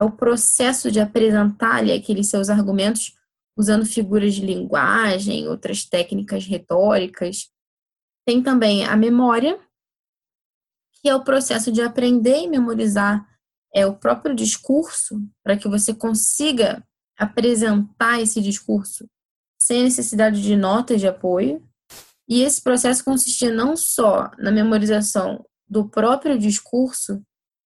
é 0.00 0.04
o 0.04 0.12
processo 0.12 0.90
de 0.90 1.00
apresentar-lhe 1.00 1.92
aqueles 1.92 2.28
seus 2.28 2.48
argumentos 2.48 3.14
usando 3.56 3.86
figuras 3.86 4.34
de 4.34 4.44
linguagem, 4.44 5.48
outras 5.48 5.84
técnicas 5.84 6.44
retóricas. 6.44 7.50
Tem 8.26 8.42
também 8.42 8.84
a 8.84 8.96
memória, 8.96 9.60
que 11.00 11.08
é 11.08 11.14
o 11.14 11.24
processo 11.24 11.70
de 11.70 11.80
aprender 11.82 12.42
e 12.42 12.48
memorizar 12.48 13.28
é 13.74 13.84
o 13.84 13.96
próprio 13.96 14.34
discurso 14.34 15.20
para 15.42 15.56
que 15.56 15.68
você 15.68 15.92
consiga 15.92 16.86
apresentar 17.18 18.20
esse 18.20 18.40
discurso 18.40 19.04
sem 19.60 19.82
necessidade 19.82 20.40
de 20.40 20.54
notas 20.56 21.00
de 21.00 21.08
apoio. 21.08 21.66
E 22.28 22.42
esse 22.42 22.62
processo 22.62 23.04
consistia 23.04 23.52
não 23.52 23.76
só 23.76 24.30
na 24.38 24.50
memorização 24.50 25.44
do 25.74 25.88
próprio 25.88 26.38
discurso, 26.38 27.20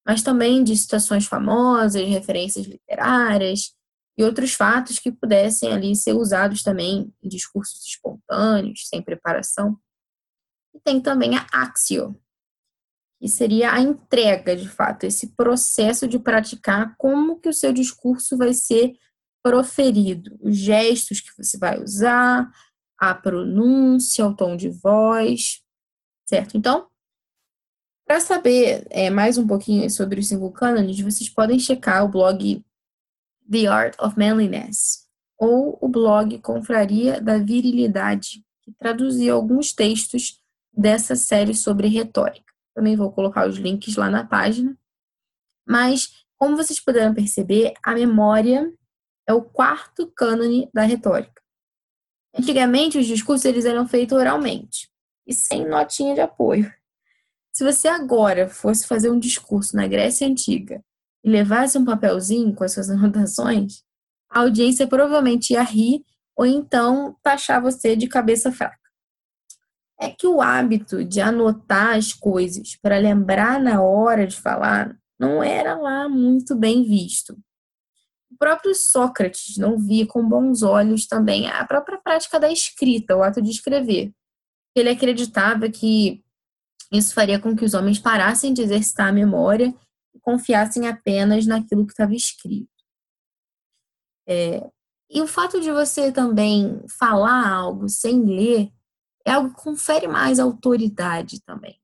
mas 0.06 0.22
também 0.22 0.64
de 0.64 0.74
citações 0.74 1.26
famosas, 1.26 2.08
referências 2.08 2.64
literárias 2.64 3.74
e 4.16 4.24
outros 4.24 4.54
fatos 4.54 4.98
que 4.98 5.12
pudessem 5.12 5.70
ali 5.70 5.94
ser 5.94 6.14
usados 6.14 6.62
também 6.62 7.12
em 7.22 7.28
discursos 7.28 7.84
espontâneos, 7.84 8.88
sem 8.88 9.02
preparação. 9.02 9.78
E 10.74 10.80
tem 10.80 11.02
também 11.02 11.36
a 11.36 11.46
axio, 11.52 12.18
que 13.20 13.28
seria 13.28 13.74
a 13.74 13.80
entrega, 13.80 14.56
de 14.56 14.70
fato, 14.70 15.04
esse 15.04 15.34
processo 15.34 16.08
de 16.08 16.18
praticar 16.18 16.94
como 16.96 17.38
que 17.38 17.50
o 17.50 17.52
seu 17.52 17.74
discurso 17.74 18.38
vai 18.38 18.54
ser 18.54 18.94
proferido, 19.42 20.34
os 20.40 20.56
gestos 20.56 21.20
que 21.20 21.36
você 21.36 21.58
vai 21.58 21.78
usar, 21.82 22.50
a 22.98 23.14
pronúncia, 23.14 24.26
o 24.26 24.34
tom 24.34 24.56
de 24.56 24.70
voz, 24.70 25.62
certo? 26.26 26.56
Então, 26.56 26.87
para 28.08 28.20
saber 28.20 28.86
é, 28.88 29.10
mais 29.10 29.36
um 29.36 29.46
pouquinho 29.46 29.88
sobre 29.90 30.18
os 30.18 30.28
cinco 30.28 30.50
cânones, 30.50 30.98
vocês 30.98 31.28
podem 31.28 31.58
checar 31.58 32.02
o 32.02 32.08
blog 32.08 32.64
The 33.52 33.66
Art 33.66 33.94
of 34.00 34.18
Manliness 34.18 35.06
ou 35.38 35.78
o 35.78 35.86
blog 35.86 36.38
Confraria 36.38 37.20
da 37.20 37.36
Virilidade, 37.36 38.42
que 38.62 38.72
traduziu 38.72 39.34
alguns 39.34 39.74
textos 39.74 40.40
dessa 40.72 41.14
série 41.14 41.54
sobre 41.54 41.86
retórica. 41.86 42.50
Também 42.74 42.96
vou 42.96 43.12
colocar 43.12 43.46
os 43.46 43.56
links 43.56 43.94
lá 43.96 44.08
na 44.08 44.24
página. 44.24 44.74
Mas, 45.68 46.24
como 46.38 46.56
vocês 46.56 46.80
puderam 46.80 47.12
perceber, 47.12 47.74
a 47.84 47.92
memória 47.92 48.72
é 49.28 49.34
o 49.34 49.42
quarto 49.42 50.10
cânone 50.16 50.70
da 50.72 50.82
retórica. 50.82 51.42
Antigamente, 52.34 52.96
os 52.96 53.06
discursos 53.06 53.44
eles 53.44 53.66
eram 53.66 53.86
feitos 53.86 54.16
oralmente 54.16 54.90
e 55.26 55.34
sem 55.34 55.68
notinha 55.68 56.14
de 56.14 56.22
apoio. 56.22 56.72
Se 57.52 57.64
você 57.64 57.88
agora 57.88 58.48
fosse 58.48 58.86
fazer 58.86 59.10
um 59.10 59.18
discurso 59.18 59.76
na 59.76 59.86
Grécia 59.86 60.26
Antiga 60.26 60.82
e 61.24 61.30
levasse 61.30 61.76
um 61.76 61.84
papelzinho 61.84 62.54
com 62.54 62.64
as 62.64 62.72
suas 62.72 62.90
anotações, 62.90 63.82
a 64.30 64.40
audiência 64.40 64.86
provavelmente 64.86 65.52
ia 65.52 65.62
rir 65.62 66.04
ou 66.36 66.46
então 66.46 67.16
taxar 67.22 67.60
você 67.60 67.96
de 67.96 68.06
cabeça 68.06 68.52
fraca. 68.52 68.76
É 70.00 70.10
que 70.10 70.26
o 70.26 70.40
hábito 70.40 71.04
de 71.04 71.20
anotar 71.20 71.96
as 71.96 72.12
coisas 72.12 72.76
para 72.76 72.98
lembrar 72.98 73.60
na 73.60 73.82
hora 73.82 74.26
de 74.26 74.36
falar 74.36 74.96
não 75.18 75.42
era 75.42 75.74
lá 75.74 76.08
muito 76.08 76.54
bem 76.54 76.84
visto 76.84 77.36
próprio 78.38 78.74
Sócrates 78.74 79.56
não 79.56 79.76
via 79.76 80.06
com 80.06 80.26
bons 80.26 80.62
olhos 80.62 81.06
também 81.06 81.48
a 81.48 81.64
própria 81.66 81.98
prática 81.98 82.38
da 82.38 82.50
escrita, 82.50 83.16
o 83.16 83.22
ato 83.22 83.42
de 83.42 83.50
escrever. 83.50 84.12
Ele 84.74 84.88
acreditava 84.88 85.68
que 85.68 86.22
isso 86.92 87.14
faria 87.14 87.38
com 87.38 87.54
que 87.54 87.64
os 87.64 87.74
homens 87.74 87.98
parassem 87.98 88.52
de 88.52 88.62
exercitar 88.62 89.08
a 89.08 89.12
memória 89.12 89.74
e 90.14 90.20
confiassem 90.20 90.88
apenas 90.88 91.46
naquilo 91.46 91.86
que 91.86 91.92
estava 91.92 92.14
escrito. 92.14 92.68
É, 94.26 94.68
e 95.10 95.22
o 95.22 95.26
fato 95.26 95.60
de 95.60 95.70
você 95.72 96.12
também 96.12 96.82
falar 96.98 97.48
algo 97.48 97.88
sem 97.88 98.24
ler 98.24 98.70
é 99.26 99.32
algo 99.32 99.50
que 99.54 99.62
confere 99.62 100.06
mais 100.06 100.38
autoridade 100.38 101.40
também. 101.42 101.78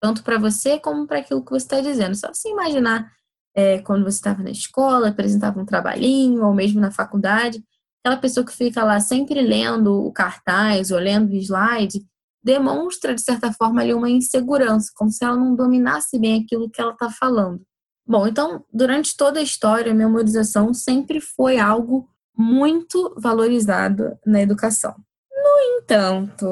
Tanto 0.00 0.22
para 0.22 0.38
você 0.38 0.80
como 0.80 1.06
para 1.06 1.18
aquilo 1.18 1.44
que 1.44 1.50
você 1.50 1.64
está 1.64 1.80
dizendo. 1.80 2.14
Só 2.16 2.32
se 2.32 2.48
imaginar 2.48 3.12
é, 3.54 3.80
quando 3.80 4.04
você 4.04 4.16
estava 4.16 4.42
na 4.42 4.50
escola, 4.50 5.08
apresentava 5.08 5.60
um 5.60 5.66
trabalhinho, 5.66 6.44
ou 6.44 6.54
mesmo 6.54 6.80
na 6.80 6.90
faculdade, 6.90 7.62
aquela 8.00 8.20
pessoa 8.20 8.44
que 8.44 8.52
fica 8.52 8.82
lá 8.82 8.98
sempre 8.98 9.40
lendo 9.40 10.04
o 10.04 10.12
cartaz 10.12 10.90
ou 10.90 10.98
lendo 10.98 11.30
o 11.30 11.36
slide, 11.36 12.04
demonstra, 12.42 13.14
de 13.14 13.20
certa 13.20 13.52
forma, 13.52 13.80
ali 13.80 13.94
uma 13.94 14.10
insegurança, 14.10 14.90
como 14.94 15.10
se 15.10 15.24
ela 15.24 15.36
não 15.36 15.54
dominasse 15.54 16.18
bem 16.18 16.42
aquilo 16.42 16.70
que 16.70 16.80
ela 16.80 16.92
está 16.92 17.10
falando. 17.10 17.62
Bom, 18.06 18.26
então, 18.26 18.64
durante 18.72 19.16
toda 19.16 19.38
a 19.40 19.42
história, 19.42 19.92
a 19.92 19.94
memorização 19.94 20.74
sempre 20.74 21.20
foi 21.20 21.58
algo 21.58 22.08
muito 22.36 23.14
valorizado 23.16 24.18
na 24.26 24.42
educação. 24.42 24.94
No 25.30 25.78
entanto, 25.78 26.46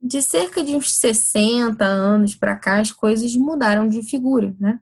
de 0.00 0.22
cerca 0.22 0.62
de 0.62 0.74
uns 0.74 0.92
60 0.92 1.84
anos 1.84 2.34
para 2.34 2.56
cá, 2.56 2.80
as 2.80 2.92
coisas 2.92 3.34
mudaram 3.36 3.88
de 3.88 4.02
figura, 4.02 4.54
né? 4.58 4.80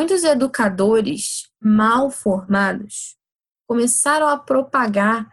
Muitos 0.00 0.24
educadores 0.24 1.50
mal 1.60 2.10
formados 2.10 3.18
começaram 3.68 4.28
a 4.28 4.38
propagar 4.38 5.28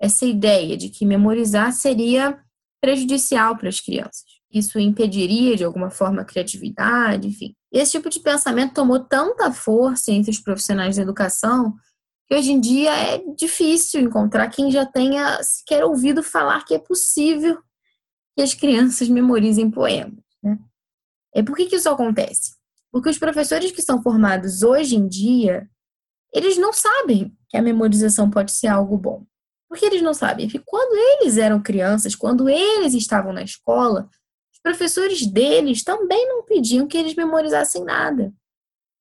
essa 0.00 0.24
ideia 0.24 0.76
de 0.76 0.90
que 0.90 1.04
memorizar 1.04 1.72
seria 1.72 2.40
prejudicial 2.80 3.56
para 3.56 3.68
as 3.68 3.80
crianças. 3.80 4.22
Isso 4.48 4.78
impediria, 4.78 5.56
de 5.56 5.64
alguma 5.64 5.90
forma, 5.90 6.22
a 6.22 6.24
criatividade, 6.24 7.26
enfim. 7.26 7.52
Esse 7.72 7.90
tipo 7.90 8.08
de 8.08 8.20
pensamento 8.20 8.74
tomou 8.74 9.00
tanta 9.00 9.50
força 9.52 10.12
entre 10.12 10.30
os 10.30 10.38
profissionais 10.38 10.94
da 10.94 11.02
educação 11.02 11.74
que 12.28 12.36
hoje 12.36 12.52
em 12.52 12.60
dia 12.60 12.94
é 12.94 13.18
difícil 13.36 14.02
encontrar 14.02 14.50
quem 14.50 14.70
já 14.70 14.86
tenha 14.86 15.42
sequer 15.42 15.84
ouvido 15.84 16.22
falar 16.22 16.64
que 16.64 16.74
é 16.74 16.78
possível 16.78 17.60
que 18.36 18.42
as 18.42 18.54
crianças 18.54 19.08
memorizem 19.10 19.68
poemas. 19.68 20.22
Né? 20.40 20.60
E 21.34 21.42
por 21.42 21.56
que, 21.56 21.66
que 21.66 21.74
isso 21.74 21.88
acontece? 21.88 22.61
Porque 22.92 23.08
os 23.08 23.18
professores 23.18 23.72
que 23.72 23.80
são 23.80 24.02
formados 24.02 24.62
hoje 24.62 24.96
em 24.96 25.08
dia, 25.08 25.66
eles 26.32 26.58
não 26.58 26.72
sabem 26.72 27.34
que 27.48 27.56
a 27.56 27.62
memorização 27.62 28.30
pode 28.30 28.52
ser 28.52 28.66
algo 28.68 28.98
bom. 28.98 29.24
Por 29.68 29.78
que 29.78 29.86
eles 29.86 30.02
não 30.02 30.12
sabem? 30.12 30.46
Porque 30.46 30.62
quando 30.66 30.94
eles 30.94 31.38
eram 31.38 31.62
crianças, 31.62 32.14
quando 32.14 32.48
eles 32.48 32.92
estavam 32.92 33.32
na 33.32 33.42
escola, 33.42 34.08
os 34.52 34.60
professores 34.62 35.26
deles 35.26 35.82
também 35.82 36.28
não 36.28 36.44
pediam 36.44 36.86
que 36.86 36.98
eles 36.98 37.14
memorizassem 37.14 37.82
nada. 37.82 38.32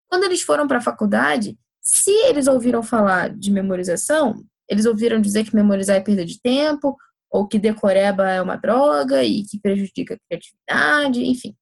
Quando 0.10 0.24
eles 0.24 0.42
foram 0.42 0.68
para 0.68 0.78
a 0.78 0.82
faculdade, 0.82 1.58
se 1.82 2.12
eles 2.28 2.48
ouviram 2.48 2.82
falar 2.82 3.30
de 3.36 3.52
memorização, 3.52 4.46
eles 4.70 4.86
ouviram 4.86 5.20
dizer 5.20 5.44
que 5.44 5.54
memorizar 5.54 5.98
é 5.98 6.02
perda 6.02 6.24
de 6.24 6.40
tempo, 6.42 6.96
ou 7.30 7.48
que 7.48 7.60
decoreba 7.60 8.30
é 8.30 8.42
uma 8.42 8.56
droga 8.56 9.24
e 9.24 9.44
que 9.44 9.60
prejudica 9.60 10.16
a 10.16 10.18
criatividade, 10.30 11.24
enfim. 11.26 11.56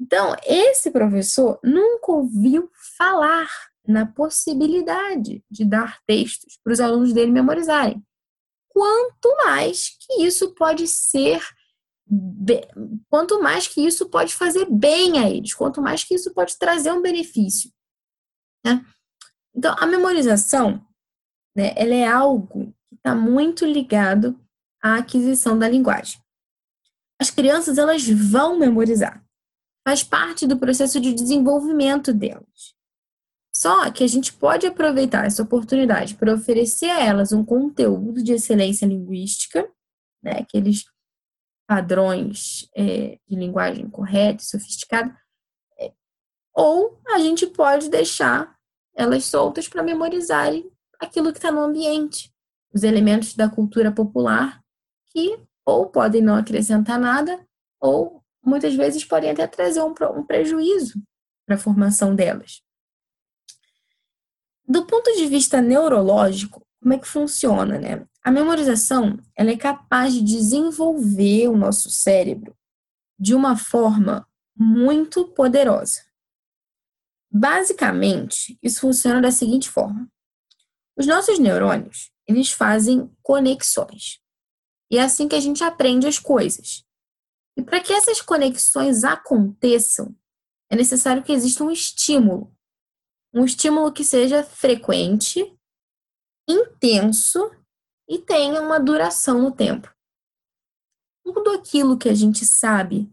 Então, 0.00 0.36
esse 0.44 0.90
professor 0.90 1.58
nunca 1.62 2.12
ouviu 2.12 2.70
falar 2.96 3.48
na 3.86 4.06
possibilidade 4.06 5.42
de 5.50 5.64
dar 5.64 5.98
textos 6.06 6.58
para 6.62 6.72
os 6.72 6.80
alunos 6.80 7.12
dele 7.12 7.32
memorizarem. 7.32 8.04
Quanto 8.68 9.34
mais 9.38 9.96
que 9.98 10.22
isso 10.22 10.54
pode 10.54 10.86
ser, 10.86 11.42
quanto 13.10 13.42
mais 13.42 13.66
que 13.66 13.80
isso 13.84 14.08
pode 14.08 14.34
fazer 14.34 14.66
bem 14.70 15.18
a 15.18 15.28
eles, 15.28 15.52
quanto 15.52 15.82
mais 15.82 16.04
que 16.04 16.14
isso 16.14 16.32
pode 16.32 16.56
trazer 16.58 16.92
um 16.92 17.02
benefício. 17.02 17.72
Né? 18.64 18.84
Então, 19.54 19.74
a 19.78 19.86
memorização, 19.86 20.86
né, 21.56 21.72
ela 21.76 21.94
é 21.94 22.06
algo 22.06 22.72
que 22.88 22.94
está 22.94 23.14
muito 23.16 23.64
ligado 23.66 24.38
à 24.80 24.98
aquisição 24.98 25.58
da 25.58 25.68
linguagem. 25.68 26.20
As 27.20 27.30
crianças, 27.30 27.78
elas 27.78 28.06
vão 28.06 28.56
memorizar 28.56 29.27
faz 29.88 30.04
parte 30.04 30.46
do 30.46 30.58
processo 30.58 31.00
de 31.00 31.14
desenvolvimento 31.14 32.12
delas. 32.12 32.76
Só 33.50 33.90
que 33.90 34.04
a 34.04 34.06
gente 34.06 34.34
pode 34.34 34.66
aproveitar 34.66 35.24
essa 35.24 35.42
oportunidade 35.42 36.14
para 36.14 36.34
oferecer 36.34 36.90
a 36.90 37.02
elas 37.02 37.32
um 37.32 37.42
conteúdo 37.42 38.22
de 38.22 38.32
excelência 38.32 38.84
linguística, 38.84 39.66
né, 40.22 40.40
aqueles 40.40 40.84
padrões 41.66 42.68
é, 42.76 43.18
de 43.26 43.34
linguagem 43.34 43.88
correta 43.88 44.42
e 44.42 44.46
sofisticada, 44.46 45.16
é, 45.80 45.90
ou 46.54 47.00
a 47.08 47.18
gente 47.20 47.46
pode 47.46 47.88
deixar 47.88 48.58
elas 48.94 49.24
soltas 49.24 49.68
para 49.68 49.82
memorizarem 49.82 50.70
aquilo 51.00 51.32
que 51.32 51.38
está 51.38 51.50
no 51.50 51.62
ambiente, 51.62 52.30
os 52.74 52.82
elementos 52.82 53.34
da 53.34 53.48
cultura 53.48 53.90
popular 53.90 54.62
que 55.06 55.40
ou 55.64 55.86
podem 55.86 56.20
não 56.20 56.34
acrescentar 56.34 57.00
nada 57.00 57.42
ou 57.80 58.22
muitas 58.44 58.74
vezes 58.74 59.04
podem 59.04 59.30
até 59.30 59.46
trazer 59.46 59.82
um, 59.82 59.94
um 60.16 60.24
prejuízo 60.24 61.02
para 61.46 61.56
a 61.56 61.58
formação 61.58 62.14
delas. 62.14 62.62
Do 64.66 64.84
ponto 64.86 65.10
de 65.16 65.26
vista 65.26 65.62
neurológico, 65.62 66.62
como 66.80 66.94
é 66.94 66.98
que 66.98 67.08
funciona, 67.08 67.78
né? 67.78 68.06
A 68.22 68.30
memorização, 68.30 69.18
ela 69.34 69.50
é 69.50 69.56
capaz 69.56 70.12
de 70.12 70.22
desenvolver 70.22 71.48
o 71.48 71.56
nosso 71.56 71.90
cérebro 71.90 72.54
de 73.18 73.34
uma 73.34 73.56
forma 73.56 74.28
muito 74.54 75.26
poderosa. 75.28 76.02
Basicamente, 77.30 78.58
isso 78.62 78.80
funciona 78.80 79.20
da 79.20 79.30
seguinte 79.30 79.68
forma: 79.68 80.08
os 80.96 81.06
nossos 81.06 81.38
neurônios, 81.38 82.10
eles 82.26 82.52
fazem 82.52 83.10
conexões. 83.22 84.20
E 84.90 84.98
é 84.98 85.02
assim 85.02 85.28
que 85.28 85.36
a 85.36 85.40
gente 85.40 85.62
aprende 85.62 86.06
as 86.06 86.18
coisas. 86.18 86.84
E 87.58 87.62
para 87.62 87.80
que 87.80 87.92
essas 87.92 88.22
conexões 88.22 89.02
aconteçam, 89.02 90.16
é 90.70 90.76
necessário 90.76 91.24
que 91.24 91.32
exista 91.32 91.64
um 91.64 91.72
estímulo. 91.72 92.54
Um 93.34 93.44
estímulo 93.44 93.92
que 93.92 94.04
seja 94.04 94.44
frequente, 94.44 95.58
intenso 96.48 97.50
e 98.08 98.18
tenha 98.20 98.62
uma 98.62 98.78
duração 98.78 99.42
no 99.42 99.50
tempo. 99.50 99.92
Tudo 101.24 101.50
aquilo 101.50 101.98
que 101.98 102.08
a 102.08 102.14
gente 102.14 102.46
sabe 102.46 103.12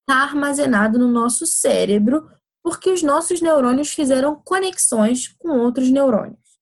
está 0.00 0.20
armazenado 0.22 0.98
no 0.98 1.08
nosso 1.08 1.46
cérebro 1.46 2.28
porque 2.64 2.90
os 2.90 3.04
nossos 3.04 3.40
neurônios 3.40 3.92
fizeram 3.92 4.42
conexões 4.42 5.28
com 5.38 5.60
outros 5.60 5.88
neurônios. 5.88 6.58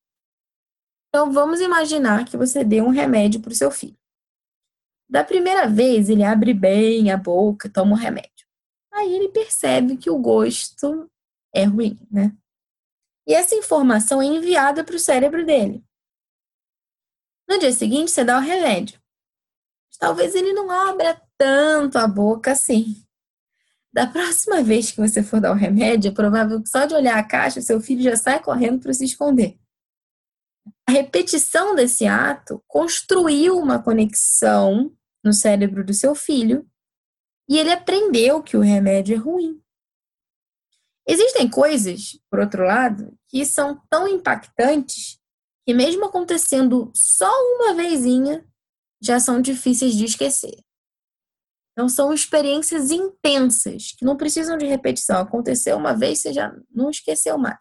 Então, 1.08 1.32
vamos 1.32 1.60
imaginar 1.60 2.26
que 2.26 2.36
você 2.36 2.62
dê 2.62 2.82
um 2.82 2.90
remédio 2.90 3.40
para 3.40 3.52
o 3.52 3.54
seu 3.54 3.70
filho. 3.70 3.96
Da 5.08 5.22
primeira 5.22 5.68
vez, 5.68 6.08
ele 6.08 6.22
abre 6.22 6.54
bem 6.54 7.10
a 7.10 7.16
boca, 7.16 7.68
toma 7.68 7.92
o 7.92 7.98
remédio. 7.98 8.30
Aí 8.92 9.12
ele 9.12 9.28
percebe 9.28 9.96
que 9.96 10.10
o 10.10 10.18
gosto 10.18 11.10
é 11.54 11.64
ruim, 11.64 11.98
né? 12.10 12.32
E 13.26 13.34
essa 13.34 13.54
informação 13.54 14.20
é 14.20 14.26
enviada 14.26 14.84
para 14.84 14.96
o 14.96 14.98
cérebro 14.98 15.44
dele. 15.44 15.84
No 17.48 17.58
dia 17.58 17.72
seguinte, 17.72 18.10
você 18.10 18.24
dá 18.24 18.38
o 18.38 18.40
remédio. 18.40 19.00
Talvez 19.98 20.34
ele 20.34 20.52
não 20.52 20.70
abra 20.70 21.20
tanto 21.38 21.98
a 21.98 22.06
boca 22.06 22.52
assim. 22.52 23.04
Da 23.92 24.06
próxima 24.06 24.60
vez 24.64 24.90
que 24.90 25.00
você 25.00 25.22
for 25.22 25.40
dar 25.40 25.52
o 25.52 25.56
remédio, 25.56 26.10
é 26.10 26.14
provável 26.14 26.62
que 26.62 26.68
só 26.68 26.84
de 26.84 26.94
olhar 26.94 27.16
a 27.16 27.22
caixa, 27.22 27.60
seu 27.60 27.80
filho 27.80 28.02
já 28.02 28.16
sai 28.16 28.42
correndo 28.42 28.80
para 28.80 28.92
se 28.92 29.04
esconder. 29.04 29.58
A 30.88 30.92
repetição 30.92 31.74
desse 31.74 32.06
ato 32.06 32.62
construiu 32.66 33.58
uma 33.58 33.82
conexão 33.82 34.94
no 35.22 35.32
cérebro 35.32 35.84
do 35.84 35.94
seu 35.94 36.14
filho 36.14 36.68
e 37.48 37.58
ele 37.58 37.72
aprendeu 37.72 38.42
que 38.42 38.56
o 38.56 38.60
remédio 38.60 39.14
é 39.14 39.18
ruim. 39.18 39.60
Existem 41.06 41.48
coisas, 41.48 42.18
por 42.30 42.40
outro 42.40 42.64
lado, 42.64 43.16
que 43.28 43.44
são 43.44 43.80
tão 43.90 44.08
impactantes 44.08 45.18
que, 45.66 45.74
mesmo 45.74 46.06
acontecendo 46.06 46.90
só 46.94 47.30
uma 47.56 47.74
vezinha, 47.74 48.46
já 49.02 49.20
são 49.20 49.40
difíceis 49.40 49.94
de 49.94 50.04
esquecer. 50.04 50.58
Então, 51.72 51.88
são 51.88 52.12
experiências 52.12 52.90
intensas 52.90 53.92
que 53.98 54.04
não 54.04 54.16
precisam 54.16 54.56
de 54.56 54.64
repetição. 54.64 55.18
Aconteceu 55.18 55.76
uma 55.76 55.92
vez, 55.92 56.20
você 56.20 56.32
já 56.32 56.54
não 56.70 56.88
esqueceu 56.88 57.36
mais. 57.36 57.58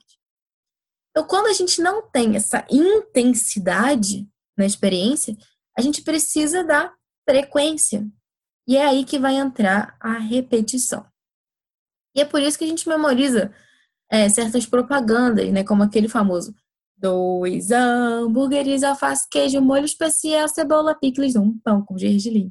Então, 1.14 1.28
quando 1.28 1.48
a 1.48 1.54
gente 1.54 1.80
não 1.80 2.02
tem 2.10 2.36
essa 2.36 2.66
intensidade 2.70 4.28
na 4.58 4.66
experiência, 4.66 5.38
a 5.78 5.82
gente 5.82 6.02
precisa 6.02 6.64
da 6.64 6.92
frequência. 7.30 8.08
E 8.68 8.76
é 8.76 8.86
aí 8.86 9.06
que 9.06 9.20
vai 9.20 9.36
entrar 9.36 9.96
a 10.00 10.18
repetição. 10.18 11.06
E 12.16 12.22
é 12.22 12.26
por 12.26 12.42
isso 12.42 12.58
que 12.58 12.66
a 12.66 12.68
gente 12.68 12.90
memoriza 12.90 13.54
é, 14.12 14.28
certas 14.28 14.66
propagandas, 14.66 15.52
né? 15.52 15.64
Como 15.64 15.84
aquele 15.84 16.08
famoso 16.08 16.54
dois 17.04 17.70
hambúrgueres, 17.70 18.82
alface, 18.82 19.28
queijo, 19.30 19.60
molho 19.60 19.84
especial, 19.84 20.48
cebola, 20.48 20.96
picles, 20.96 21.36
um 21.36 21.60
pão 21.60 21.84
com 21.84 21.98
gergelim. 21.98 22.50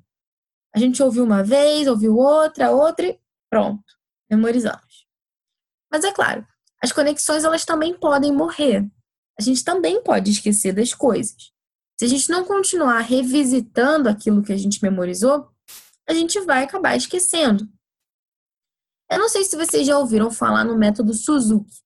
A 0.74 0.78
gente 0.78 1.02
ouviu 1.02 1.24
uma 1.24 1.42
vez, 1.42 1.88
ouviu 1.88 2.16
outra, 2.16 2.70
outra 2.70 3.06
e 3.06 3.18
pronto, 3.48 3.82
memorizamos. 4.30 5.06
Mas 5.90 6.04
é 6.04 6.12
claro, 6.12 6.46
as 6.82 6.90
conexões 6.90 7.44
elas 7.44 7.64
também 7.64 7.94
podem 7.94 8.32
morrer. 8.32 8.84
A 9.38 9.42
gente 9.42 9.64
também 9.64 10.02
pode 10.02 10.30
esquecer 10.30 10.72
das 10.72 10.92
coisas. 10.92 11.52
Se 11.98 12.04
a 12.04 12.08
gente 12.08 12.28
não 12.28 12.44
continuar 12.44 12.98
revisitando 13.00 14.08
aquilo 14.08 14.42
que 14.42 14.52
a 14.52 14.56
gente 14.56 14.82
memorizou, 14.82 15.48
a 16.08 16.12
gente 16.12 16.40
vai 16.40 16.64
acabar 16.64 16.96
esquecendo. 16.96 17.68
Eu 19.08 19.18
não 19.18 19.28
sei 19.28 19.44
se 19.44 19.56
vocês 19.56 19.86
já 19.86 19.96
ouviram 19.96 20.30
falar 20.30 20.64
no 20.64 20.76
método 20.76 21.14
Suzuki. 21.14 21.82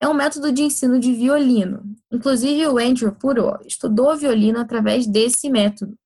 É 0.00 0.08
um 0.08 0.14
método 0.14 0.52
de 0.52 0.62
ensino 0.62 1.00
de 1.00 1.12
violino. 1.12 1.82
Inclusive, 2.12 2.66
o 2.68 2.78
Andrew 2.78 3.12
Puro 3.14 3.58
estudou 3.66 4.16
violino 4.16 4.60
através 4.60 5.06
desse 5.06 5.50
método. 5.50 5.98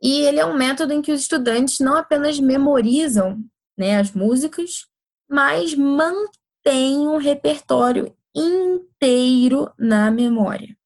E 0.00 0.20
ele 0.22 0.38
é 0.38 0.46
um 0.46 0.56
método 0.56 0.92
em 0.92 1.02
que 1.02 1.12
os 1.12 1.22
estudantes 1.22 1.80
não 1.80 1.96
apenas 1.96 2.38
memorizam 2.38 3.44
né, 3.76 3.98
as 3.98 4.12
músicas, 4.12 4.86
mas 5.28 5.74
mantêm 5.74 6.45
um 6.74 7.16
repertório 7.16 8.14
inteiro 8.34 9.70
na 9.78 10.10
memória. 10.10 10.76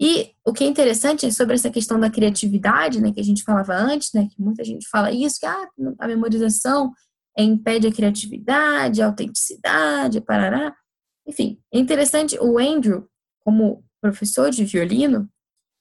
E 0.00 0.32
o 0.44 0.52
que 0.52 0.62
é 0.62 0.66
interessante 0.66 1.26
é 1.26 1.30
sobre 1.30 1.54
essa 1.54 1.70
questão 1.70 1.98
da 1.98 2.08
criatividade, 2.08 3.00
né, 3.00 3.12
que 3.12 3.20
a 3.20 3.24
gente 3.24 3.42
falava 3.42 3.74
antes, 3.74 4.12
né, 4.12 4.28
que 4.30 4.40
muita 4.40 4.64
gente 4.64 4.88
fala 4.88 5.10
isso, 5.10 5.40
que 5.40 5.46
ah, 5.46 5.68
a 5.98 6.06
memorização 6.06 6.92
impede 7.36 7.88
a 7.88 7.92
criatividade, 7.92 9.02
a 9.02 9.06
autenticidade, 9.06 10.20
parará. 10.20 10.74
Enfim, 11.26 11.60
é 11.72 11.78
interessante, 11.78 12.38
o 12.40 12.58
Andrew, 12.58 13.08
como 13.40 13.84
professor 14.00 14.50
de 14.50 14.64
violino, 14.64 15.28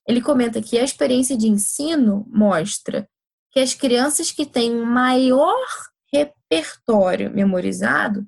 ele 0.07 0.21
comenta 0.21 0.61
que 0.61 0.77
a 0.77 0.83
experiência 0.83 1.37
de 1.37 1.47
ensino 1.47 2.25
mostra 2.29 3.07
que 3.51 3.59
as 3.59 3.73
crianças 3.73 4.31
que 4.31 4.45
têm 4.45 4.75
maior 4.75 5.65
repertório 6.11 7.31
memorizado 7.31 8.25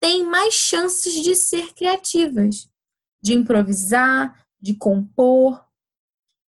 têm 0.00 0.24
mais 0.24 0.54
chances 0.54 1.14
de 1.22 1.34
ser 1.34 1.74
criativas, 1.74 2.68
de 3.22 3.34
improvisar, 3.34 4.44
de 4.60 4.74
compor. 4.74 5.62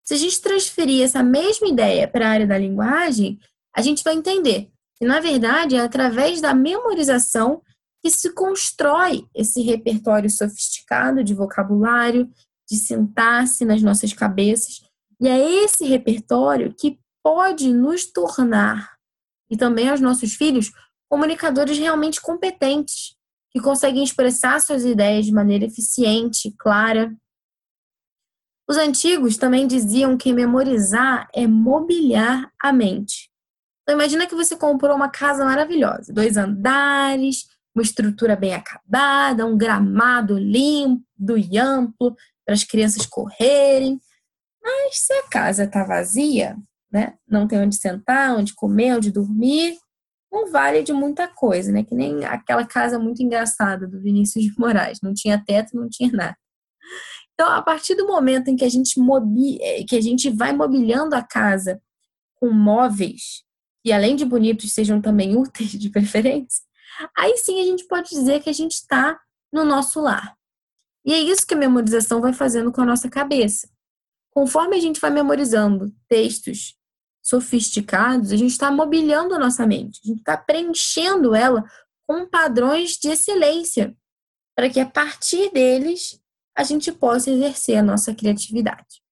Se 0.04 0.14
a 0.14 0.16
gente 0.16 0.40
transferir 0.40 1.04
essa 1.04 1.22
mesma 1.22 1.68
ideia 1.68 2.08
para 2.08 2.26
a 2.26 2.30
área 2.30 2.46
da 2.46 2.58
linguagem, 2.58 3.38
a 3.74 3.82
gente 3.82 4.02
vai 4.02 4.14
entender 4.14 4.70
que, 4.96 5.04
na 5.04 5.20
verdade, 5.20 5.76
é 5.76 5.80
através 5.80 6.40
da 6.40 6.54
memorização 6.54 7.62
que 8.02 8.10
se 8.10 8.32
constrói 8.32 9.26
esse 9.34 9.62
repertório 9.62 10.28
sofisticado 10.28 11.22
de 11.22 11.34
vocabulário, 11.34 12.28
de 12.68 12.76
sintaxe 12.76 13.64
nas 13.64 13.80
nossas 13.80 14.12
cabeças. 14.12 14.80
E 15.20 15.28
é 15.28 15.64
esse 15.64 15.84
repertório 15.84 16.74
que 16.74 16.98
pode 17.22 17.72
nos 17.72 18.04
tornar, 18.06 18.96
e 19.48 19.56
também 19.56 19.88
aos 19.88 20.00
nossos 20.00 20.34
filhos, 20.34 20.72
comunicadores 21.08 21.78
realmente 21.78 22.20
competentes, 22.20 23.16
que 23.52 23.60
conseguem 23.60 24.02
expressar 24.02 24.60
suas 24.60 24.84
ideias 24.84 25.26
de 25.26 25.32
maneira 25.32 25.64
eficiente, 25.64 26.54
clara 26.58 27.14
os 28.68 28.76
antigos 28.78 29.36
também 29.36 29.66
diziam 29.66 30.16
que 30.16 30.32
memorizar 30.32 31.28
é 31.34 31.46
mobiliar 31.46 32.50
a 32.58 32.72
mente. 32.72 33.30
Então 33.82 33.94
imagina 33.94 34.26
que 34.26 34.34
você 34.34 34.56
comprou 34.56 34.96
uma 34.96 35.10
casa 35.10 35.44
maravilhosa, 35.44 36.12
dois 36.12 36.36
andares, 36.36 37.44
uma 37.74 37.82
estrutura 37.82 38.36
bem 38.36 38.54
acabada, 38.54 39.44
um 39.44 39.58
gramado 39.58 40.38
limpo 40.38 41.36
e 41.36 41.58
amplo 41.58 42.16
para 42.46 42.54
as 42.54 42.64
crianças 42.64 43.04
correrem. 43.04 44.00
Mas 44.62 44.98
se 44.98 45.12
a 45.12 45.28
casa 45.28 45.64
está 45.64 45.84
vazia, 45.84 46.56
né, 46.90 47.14
não 47.28 47.48
tem 47.48 47.58
onde 47.58 47.76
sentar, 47.76 48.36
onde 48.36 48.54
comer, 48.54 48.96
onde 48.96 49.10
dormir, 49.10 49.76
não 50.32 50.50
vale 50.50 50.82
de 50.82 50.92
muita 50.92 51.28
coisa, 51.28 51.70
né? 51.70 51.84
Que 51.84 51.94
nem 51.94 52.24
aquela 52.24 52.64
casa 52.64 52.98
muito 52.98 53.22
engraçada 53.22 53.86
do 53.86 54.00
Vinícius 54.00 54.46
de 54.46 54.58
Moraes, 54.58 55.00
não 55.02 55.12
tinha 55.12 55.42
teto, 55.44 55.76
não 55.76 55.88
tinha 55.90 56.10
nada. 56.10 56.36
Então, 57.34 57.48
a 57.52 57.60
partir 57.60 57.94
do 57.94 58.06
momento 58.06 58.48
em 58.48 58.56
que 58.56 58.64
a 58.64 58.68
gente, 58.68 58.98
mobi 58.98 59.58
eh, 59.60 59.84
que 59.84 59.96
a 59.96 60.00
gente 60.00 60.30
vai 60.30 60.52
mobiliando 60.52 61.14
a 61.14 61.22
casa 61.22 61.80
com 62.36 62.50
móveis, 62.50 63.44
e 63.84 63.92
além 63.92 64.16
de 64.16 64.24
bonitos, 64.24 64.72
sejam 64.72 65.00
também 65.00 65.36
úteis 65.36 65.70
de 65.72 65.90
preferência, 65.90 66.62
aí 67.16 67.36
sim 67.36 67.60
a 67.60 67.64
gente 67.64 67.86
pode 67.86 68.08
dizer 68.10 68.40
que 68.40 68.48
a 68.48 68.54
gente 68.54 68.72
está 68.72 69.20
no 69.52 69.64
nosso 69.64 70.00
lar. 70.00 70.34
E 71.04 71.12
é 71.12 71.18
isso 71.18 71.46
que 71.46 71.54
a 71.54 71.58
memorização 71.58 72.20
vai 72.20 72.32
fazendo 72.32 72.72
com 72.72 72.80
a 72.80 72.86
nossa 72.86 73.08
cabeça. 73.08 73.68
Conforme 74.30 74.76
a 74.76 74.80
gente 74.80 75.00
vai 75.00 75.10
memorizando 75.10 75.92
textos 76.08 76.76
sofisticados, 77.22 78.32
a 78.32 78.36
gente 78.36 78.50
está 78.50 78.70
mobiliando 78.70 79.34
a 79.34 79.38
nossa 79.38 79.66
mente, 79.66 80.00
a 80.04 80.08
gente 80.08 80.18
está 80.18 80.36
preenchendo 80.36 81.34
ela 81.34 81.64
com 82.06 82.28
padrões 82.28 82.98
de 82.98 83.08
excelência, 83.08 83.96
para 84.56 84.68
que 84.68 84.80
a 84.80 84.86
partir 84.86 85.50
deles 85.52 86.20
a 86.56 86.64
gente 86.64 86.90
possa 86.92 87.30
exercer 87.30 87.78
a 87.78 87.82
nossa 87.82 88.14
criatividade. 88.14 89.02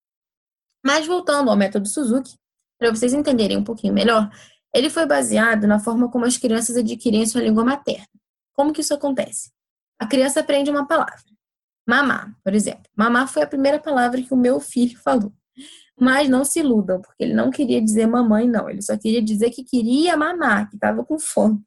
Mas 0.84 1.06
voltando 1.06 1.50
ao 1.50 1.56
método 1.56 1.88
Suzuki, 1.88 2.34
para 2.78 2.90
vocês 2.90 3.14
entenderem 3.14 3.56
um 3.56 3.64
pouquinho 3.64 3.94
melhor, 3.94 4.30
ele 4.74 4.90
foi 4.90 5.06
baseado 5.06 5.66
na 5.66 5.78
forma 5.78 6.10
como 6.10 6.24
as 6.24 6.36
crianças 6.36 6.76
adquirem 6.76 7.26
sua 7.26 7.42
língua 7.42 7.64
materna. 7.64 8.08
Como 8.54 8.72
que 8.72 8.80
isso 8.80 8.94
acontece? 8.94 9.50
A 9.98 10.06
criança 10.06 10.40
aprende 10.40 10.70
uma 10.70 10.86
palavra. 10.86 11.24
Mamá, 11.86 12.34
por 12.42 12.54
exemplo. 12.54 12.84
Mamá 12.96 13.26
foi 13.26 13.42
a 13.42 13.46
primeira 13.46 13.78
palavra 13.78 14.22
que 14.22 14.32
o 14.32 14.36
meu 14.36 14.60
filho 14.60 14.98
falou. 14.98 15.32
Mas 16.00 16.28
não 16.28 16.44
se 16.44 16.60
iludam, 16.60 17.00
porque 17.00 17.22
ele 17.22 17.34
não 17.34 17.50
queria 17.50 17.82
dizer 17.82 18.06
mamãe, 18.06 18.48
não. 18.48 18.70
Ele 18.70 18.80
só 18.80 18.96
queria 18.96 19.20
dizer 19.20 19.50
que 19.50 19.62
queria 19.62 20.16
mamar, 20.16 20.68
que 20.70 20.76
estava 20.76 21.04
com 21.04 21.18
fome. 21.18 21.62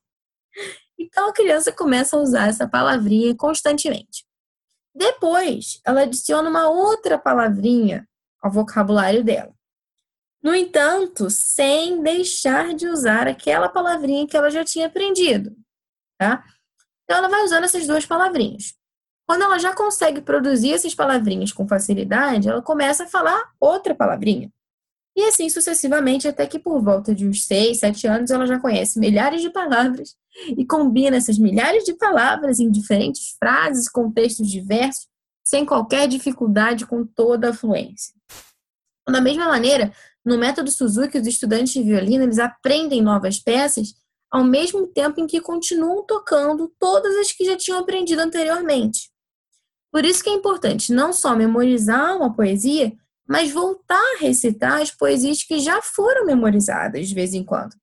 Então 0.97 1.29
a 1.29 1.33
criança 1.33 1.71
começa 1.71 2.15
a 2.15 2.19
usar 2.19 2.47
essa 2.47 2.67
palavrinha 2.67 3.35
constantemente. 3.35 4.25
Depois, 4.95 5.79
ela 5.85 6.01
adiciona 6.01 6.49
uma 6.49 6.69
outra 6.69 7.17
palavrinha 7.17 8.07
ao 8.41 8.51
vocabulário 8.51 9.23
dela. 9.23 9.53
No 10.41 10.53
entanto, 10.53 11.29
sem 11.29 12.01
deixar 12.03 12.73
de 12.73 12.87
usar 12.87 13.27
aquela 13.27 13.69
palavrinha 13.69 14.27
que 14.27 14.35
ela 14.35 14.51
já 14.51 14.63
tinha 14.63 14.87
aprendido, 14.87 15.55
tá? 16.19 16.43
Então, 17.03 17.17
ela 17.17 17.29
vai 17.29 17.43
usando 17.43 17.63
essas 17.63 17.87
duas 17.87 18.05
palavrinhas. 18.05 18.75
Quando 19.27 19.43
ela 19.43 19.57
já 19.57 19.73
consegue 19.73 20.21
produzir 20.21 20.73
essas 20.73 20.93
palavrinhas 20.93 21.51
com 21.51 21.67
facilidade, 21.67 22.49
ela 22.49 22.61
começa 22.61 23.05
a 23.05 23.07
falar 23.07 23.51
outra 23.59 23.95
palavrinha. 23.95 24.51
E 25.15 25.23
assim 25.25 25.47
sucessivamente, 25.47 26.27
até 26.27 26.47
que 26.47 26.57
por 26.57 26.81
volta 26.81 27.13
de 27.13 27.27
uns 27.27 27.45
6, 27.45 27.79
7 27.79 28.07
anos, 28.07 28.31
ela 28.31 28.47
já 28.47 28.59
conhece 28.59 28.99
milhares 28.99 29.41
de 29.41 29.49
palavras 29.49 30.15
e 30.57 30.65
combina 30.65 31.17
essas 31.17 31.37
milhares 31.37 31.83
de 31.83 31.93
palavras 31.93 32.59
em 32.59 32.69
diferentes 32.71 33.35
frases, 33.39 33.87
contextos 33.87 34.49
diversos, 34.49 35.07
sem 35.43 35.65
qualquer 35.65 36.07
dificuldade, 36.07 36.87
com 36.87 37.05
toda 37.05 37.49
a 37.49 37.53
fluência. 37.53 38.13
Da 39.07 39.21
mesma 39.21 39.47
maneira, 39.47 39.93
no 40.25 40.37
método 40.37 40.71
Suzuki, 40.71 41.17
os 41.17 41.27
estudantes 41.27 41.73
de 41.73 41.83
violino 41.83 42.23
eles 42.23 42.39
aprendem 42.39 43.01
novas 43.01 43.39
peças 43.39 43.93
ao 44.31 44.43
mesmo 44.43 44.87
tempo 44.87 45.21
em 45.21 45.27
que 45.27 45.39
continuam 45.39 46.03
tocando 46.03 46.73
todas 46.79 47.15
as 47.17 47.31
que 47.31 47.45
já 47.45 47.55
tinham 47.55 47.77
aprendido 47.77 48.19
anteriormente. 48.19 49.12
Por 49.93 50.03
isso 50.03 50.23
que 50.23 50.29
é 50.31 50.33
importante 50.33 50.91
não 50.91 51.13
só 51.13 51.35
memorizar 51.35 52.17
uma 52.17 52.33
poesia, 52.33 52.91
mas 53.29 53.51
voltar 53.51 54.01
a 54.15 54.19
recitar 54.19 54.81
as 54.81 54.89
poesias 54.89 55.43
que 55.43 55.59
já 55.59 55.83
foram 55.83 56.25
memorizadas 56.25 57.07
de 57.07 57.13
vez 57.13 57.35
em 57.35 57.43
quando. 57.43 57.75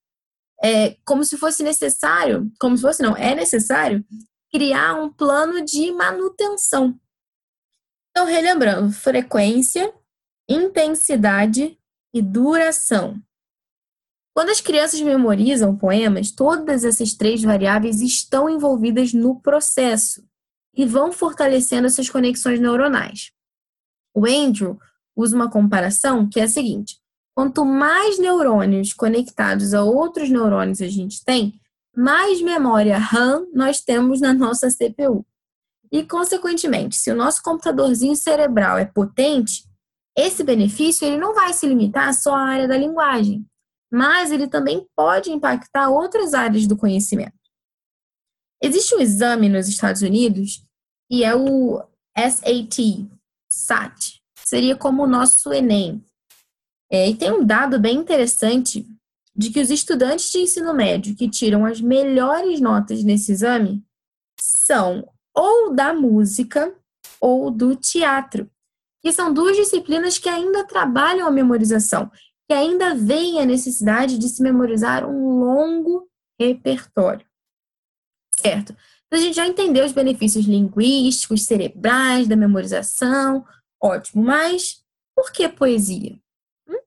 É 0.61 0.97
como 1.07 1.23
se 1.23 1.39
fosse 1.39 1.63
necessário, 1.63 2.51
como 2.59 2.77
se 2.77 2.83
fosse 2.83 3.01
não, 3.01 3.17
é 3.17 3.33
necessário 3.37 4.05
criar 4.53 4.95
um 4.95 5.09
plano 5.09 5.65
de 5.65 5.93
manutenção. 5.93 6.99
Então, 8.11 8.27
relembrando, 8.27 8.93
frequência, 8.93 9.95
intensidade 10.49 11.79
e 12.13 12.21
duração. 12.21 13.23
Quando 14.35 14.51
as 14.51 14.61
crianças 14.61 15.01
memorizam 15.01 15.77
poemas, 15.77 16.33
todas 16.33 16.85
essas 16.85 17.15
três 17.15 17.41
variáveis 17.41 18.01
estão 18.01 18.51
envolvidas 18.51 19.13
no 19.13 19.41
processo 19.41 20.29
e 20.81 20.87
vão 20.87 21.13
fortalecendo 21.13 21.87
essas 21.87 22.09
conexões 22.09 22.59
neuronais. 22.59 23.33
O 24.15 24.25
Andrew 24.25 24.79
usa 25.15 25.37
uma 25.37 25.51
comparação 25.51 26.27
que 26.27 26.41
é 26.41 26.45
a 26.45 26.49
seguinte: 26.49 26.99
quanto 27.35 27.67
mais 27.67 28.19
neurônios 28.19 28.95
conectados 28.95 29.75
a 29.75 29.85
outros 29.85 30.31
neurônios 30.31 30.81
a 30.81 30.89
gente 30.89 31.23
tem, 31.23 31.53
mais 31.95 32.41
memória 32.41 32.97
RAM 32.97 33.47
nós 33.53 33.83
temos 33.83 34.23
na 34.23 34.33
nossa 34.33 34.69
CPU. 34.71 35.23
E, 35.93 36.03
consequentemente, 36.03 36.97
se 36.97 37.11
o 37.11 37.17
nosso 37.17 37.43
computadorzinho 37.43 38.17
cerebral 38.17 38.79
é 38.79 38.87
potente, 38.87 39.65
esse 40.17 40.43
benefício 40.43 41.07
ele 41.07 41.19
não 41.19 41.35
vai 41.35 41.53
se 41.53 41.67
limitar 41.67 42.15
só 42.15 42.35
à 42.35 42.41
área 42.41 42.67
da 42.67 42.79
linguagem, 42.79 43.45
mas 43.93 44.31
ele 44.31 44.49
também 44.49 44.87
pode 44.97 45.31
impactar 45.31 45.91
outras 45.91 46.33
áreas 46.33 46.67
do 46.67 46.77
conhecimento. 46.77 47.35
Existe 48.63 48.95
um 48.95 49.01
exame 49.01 49.47
nos 49.51 49.69
Estados 49.69 50.01
Unidos 50.01 50.65
e 51.11 51.25
é 51.25 51.35
o 51.35 51.83
SAT, 52.17 53.09
SAT, 53.51 54.21
seria 54.45 54.77
como 54.77 55.03
o 55.03 55.09
nosso 55.09 55.53
Enem. 55.53 56.05
É, 56.91 57.09
e 57.09 57.17
tem 57.17 57.33
um 57.33 57.45
dado 57.45 57.79
bem 57.79 57.97
interessante 57.97 58.87
de 59.35 59.51
que 59.51 59.61
os 59.61 59.71
estudantes 59.71 60.31
de 60.31 60.39
ensino 60.39 60.75
médio 60.75 61.17
que 61.17 61.29
tiram 61.29 61.65
as 61.65 61.81
melhores 61.81 62.61
notas 62.61 63.03
nesse 63.03 63.33
exame 63.33 63.85
são 64.41 65.09
ou 65.35 65.75
da 65.75 65.95
música 65.95 66.75
ou 67.21 67.51
do 67.51 67.77
teatro, 67.77 68.51
que 69.03 69.13
são 69.13 69.33
duas 69.33 69.57
disciplinas 69.57 70.19
que 70.19 70.29
ainda 70.29 70.67
trabalham 70.67 71.27
a 71.27 71.31
memorização, 71.31 72.11
que 72.49 72.55
ainda 72.55 72.95
veem 72.95 73.41
a 73.41 73.47
necessidade 73.47 74.19
de 74.19 74.29
se 74.29 74.43
memorizar 74.43 75.09
um 75.09 75.39
longo 75.39 76.09
repertório. 76.39 77.27
Certo? 78.37 78.75
Então, 79.11 79.19
a 79.19 79.23
gente 79.25 79.35
já 79.35 79.47
entendeu 79.47 79.85
os 79.85 79.91
benefícios 79.91 80.47
linguísticos, 80.47 81.43
cerebrais, 81.43 82.29
da 82.29 82.37
memorização, 82.37 83.45
ótimo, 83.83 84.23
mas 84.23 84.85
por 85.17 85.33
que 85.33 85.49
poesia? 85.49 86.17
Hum? 86.69 86.79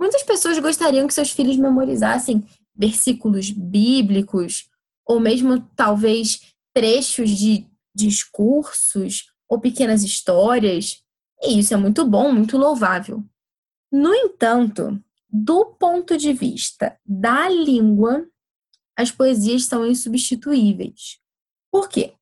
Muitas 0.00 0.22
pessoas 0.22 0.58
gostariam 0.58 1.06
que 1.06 1.12
seus 1.12 1.30
filhos 1.30 1.58
memorizassem 1.58 2.42
versículos 2.74 3.50
bíblicos, 3.50 4.70
ou 5.06 5.20
mesmo 5.20 5.60
talvez 5.76 6.40
trechos 6.72 7.28
de 7.28 7.66
discursos 7.94 9.30
ou 9.46 9.60
pequenas 9.60 10.02
histórias, 10.02 11.02
e 11.42 11.58
isso 11.58 11.74
é 11.74 11.76
muito 11.76 12.02
bom, 12.06 12.32
muito 12.32 12.56
louvável. 12.56 13.22
No 13.92 14.14
entanto, 14.14 14.98
do 15.28 15.66
ponto 15.66 16.16
de 16.16 16.32
vista 16.32 16.98
da 17.04 17.46
língua, 17.46 18.26
as 18.96 19.10
poesias 19.10 19.66
são 19.66 19.86
insubstituíveis. 19.86 21.21
Por 21.72 21.88
quê? 21.88 22.14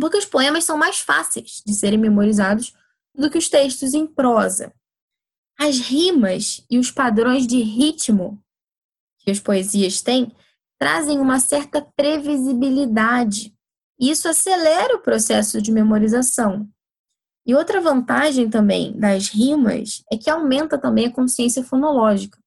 Porque 0.00 0.16
os 0.16 0.24
poemas 0.24 0.64
são 0.64 0.78
mais 0.78 1.00
fáceis 1.00 1.62
de 1.66 1.74
serem 1.74 1.98
memorizados 1.98 2.74
do 3.12 3.28
que 3.28 3.36
os 3.36 3.48
textos 3.48 3.92
em 3.92 4.06
prosa. 4.06 4.72
As 5.58 5.78
rimas 5.78 6.64
e 6.70 6.78
os 6.78 6.90
padrões 6.90 7.46
de 7.46 7.60
ritmo 7.60 8.42
que 9.18 9.30
as 9.30 9.38
poesias 9.38 10.00
têm 10.00 10.34
trazem 10.78 11.20
uma 11.20 11.38
certa 11.38 11.80
previsibilidade. 11.80 13.54
Isso 14.00 14.28
acelera 14.28 14.96
o 14.96 15.00
processo 15.00 15.60
de 15.60 15.70
memorização. 15.70 16.68
E 17.46 17.54
outra 17.54 17.80
vantagem 17.80 18.48
também 18.48 18.98
das 18.98 19.28
rimas 19.28 20.02
é 20.10 20.16
que 20.16 20.30
aumenta 20.30 20.78
também 20.78 21.06
a 21.06 21.12
consciência 21.12 21.62
fonológica. 21.62 22.38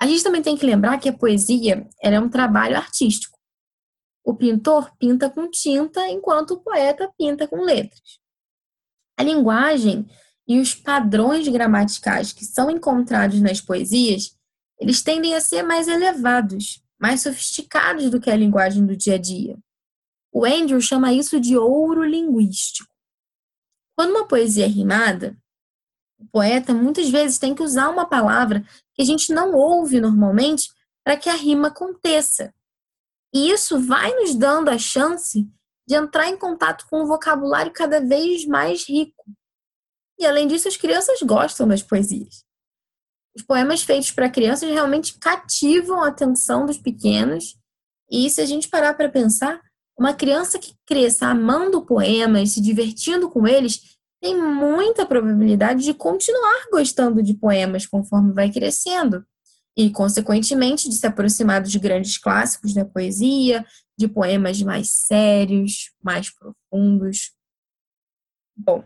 A 0.00 0.06
gente 0.06 0.22
também 0.22 0.42
tem 0.42 0.56
que 0.56 0.66
lembrar 0.66 0.98
que 0.98 1.08
a 1.08 1.16
poesia 1.16 1.88
é 2.00 2.20
um 2.20 2.28
trabalho 2.28 2.76
artístico. 2.76 3.39
O 4.24 4.34
pintor 4.34 4.94
pinta 4.96 5.30
com 5.30 5.50
tinta, 5.50 6.08
enquanto 6.08 6.52
o 6.52 6.60
poeta 6.60 7.10
pinta 7.16 7.48
com 7.48 7.62
letras. 7.62 8.18
A 9.16 9.22
linguagem 9.22 10.06
e 10.46 10.58
os 10.58 10.74
padrões 10.74 11.46
gramaticais 11.48 12.32
que 12.32 12.44
são 12.44 12.70
encontrados 12.70 13.40
nas 13.40 13.60
poesias, 13.60 14.36
eles 14.78 15.02
tendem 15.02 15.34
a 15.34 15.40
ser 15.40 15.62
mais 15.62 15.88
elevados, 15.88 16.82
mais 16.98 17.22
sofisticados 17.22 18.10
do 18.10 18.20
que 18.20 18.30
a 18.30 18.36
linguagem 18.36 18.84
do 18.86 18.96
dia 18.96 19.14
a 19.14 19.18
dia. 19.18 19.58
O 20.32 20.44
Andrew 20.44 20.80
chama 20.80 21.12
isso 21.12 21.40
de 21.40 21.56
ouro 21.56 22.04
linguístico. 22.04 22.90
Quando 23.96 24.10
uma 24.10 24.26
poesia 24.26 24.64
é 24.64 24.68
rimada, 24.68 25.36
o 26.18 26.26
poeta 26.26 26.74
muitas 26.74 27.08
vezes 27.08 27.38
tem 27.38 27.54
que 27.54 27.62
usar 27.62 27.88
uma 27.88 28.06
palavra 28.06 28.64
que 28.94 29.02
a 29.02 29.04
gente 29.04 29.32
não 29.32 29.54
ouve 29.54 30.00
normalmente 30.00 30.70
para 31.02 31.16
que 31.16 31.28
a 31.28 31.34
rima 31.34 31.68
aconteça. 31.68 32.54
E 33.32 33.50
isso 33.50 33.78
vai 33.80 34.12
nos 34.14 34.34
dando 34.34 34.68
a 34.68 34.78
chance 34.78 35.48
de 35.86 35.94
entrar 35.94 36.28
em 36.28 36.36
contato 36.36 36.86
com 36.88 37.02
um 37.02 37.06
vocabulário 37.06 37.72
cada 37.72 38.00
vez 38.00 38.44
mais 38.44 38.88
rico. 38.88 39.24
E 40.18 40.26
além 40.26 40.46
disso, 40.46 40.68
as 40.68 40.76
crianças 40.76 41.20
gostam 41.22 41.66
das 41.66 41.82
poesias. 41.82 42.44
Os 43.34 43.42
poemas 43.42 43.82
feitos 43.82 44.10
para 44.10 44.28
crianças 44.28 44.68
realmente 44.68 45.18
cativam 45.18 46.02
a 46.02 46.08
atenção 46.08 46.66
dos 46.66 46.78
pequenos. 46.78 47.56
E 48.10 48.28
se 48.28 48.40
a 48.40 48.46
gente 48.46 48.68
parar 48.68 48.94
para 48.94 49.08
pensar, 49.08 49.60
uma 49.98 50.12
criança 50.12 50.58
que 50.58 50.74
cresça 50.84 51.26
amando 51.26 51.84
poemas, 51.84 52.52
se 52.52 52.60
divertindo 52.60 53.30
com 53.30 53.46
eles, 53.46 53.98
tem 54.20 54.36
muita 54.36 55.06
probabilidade 55.06 55.84
de 55.84 55.94
continuar 55.94 56.66
gostando 56.70 57.22
de 57.22 57.34
poemas 57.34 57.86
conforme 57.86 58.32
vai 58.32 58.50
crescendo 58.50 59.24
e, 59.80 59.90
consequentemente, 59.90 60.90
de 60.90 60.94
se 60.94 61.06
aproximar 61.06 61.62
dos 61.62 61.74
grandes 61.76 62.18
clássicos 62.18 62.74
da 62.74 62.84
poesia, 62.84 63.64
de 63.98 64.06
poemas 64.06 64.60
mais 64.60 64.90
sérios, 64.90 65.90
mais 66.02 66.28
profundos. 66.28 67.32
Bom, 68.54 68.84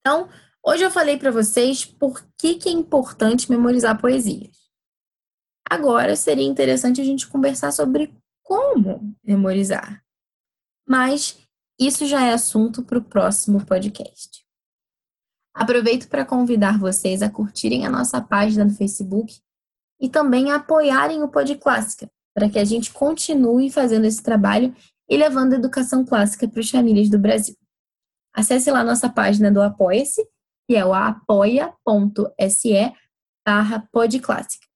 então, 0.00 0.28
hoje 0.66 0.82
eu 0.82 0.90
falei 0.90 1.16
para 1.16 1.30
vocês 1.30 1.84
por 1.84 2.26
que, 2.36 2.56
que 2.56 2.68
é 2.68 2.72
importante 2.72 3.48
memorizar 3.48 4.00
poesias. 4.00 4.56
Agora 5.70 6.16
seria 6.16 6.44
interessante 6.44 7.00
a 7.00 7.04
gente 7.04 7.28
conversar 7.28 7.70
sobre 7.70 8.12
como 8.42 9.16
memorizar. 9.22 10.04
Mas 10.88 11.38
isso 11.78 12.04
já 12.04 12.26
é 12.26 12.32
assunto 12.32 12.82
para 12.82 12.98
o 12.98 13.04
próximo 13.04 13.64
podcast. 13.64 14.44
Aproveito 15.54 16.08
para 16.08 16.24
convidar 16.24 16.78
vocês 16.78 17.22
a 17.22 17.30
curtirem 17.30 17.86
a 17.86 17.90
nossa 17.90 18.20
página 18.20 18.64
no 18.64 18.74
Facebook 18.74 19.40
e 20.00 20.08
também 20.08 20.50
a 20.50 20.56
apoiarem 20.56 21.22
o 21.22 21.28
Pod 21.28 21.54
Clássica, 21.56 22.10
para 22.34 22.48
que 22.48 22.58
a 22.58 22.64
gente 22.64 22.92
continue 22.92 23.70
fazendo 23.70 24.04
esse 24.04 24.22
trabalho 24.22 24.74
e 25.08 25.16
levando 25.16 25.52
a 25.52 25.56
educação 25.56 26.04
clássica 26.04 26.48
para 26.48 26.60
as 26.60 26.70
famílias 26.70 27.10
do 27.10 27.18
Brasil. 27.18 27.56
Acesse 28.32 28.70
lá 28.70 28.84
nossa 28.84 29.08
página 29.08 29.50
do 29.50 29.60
Apoia-se, 29.60 30.24
que 30.68 30.76
é 30.76 30.84
o 30.84 30.94
apoia.se 30.94 32.72
barra 33.44 33.88
podclássica. 33.92 34.66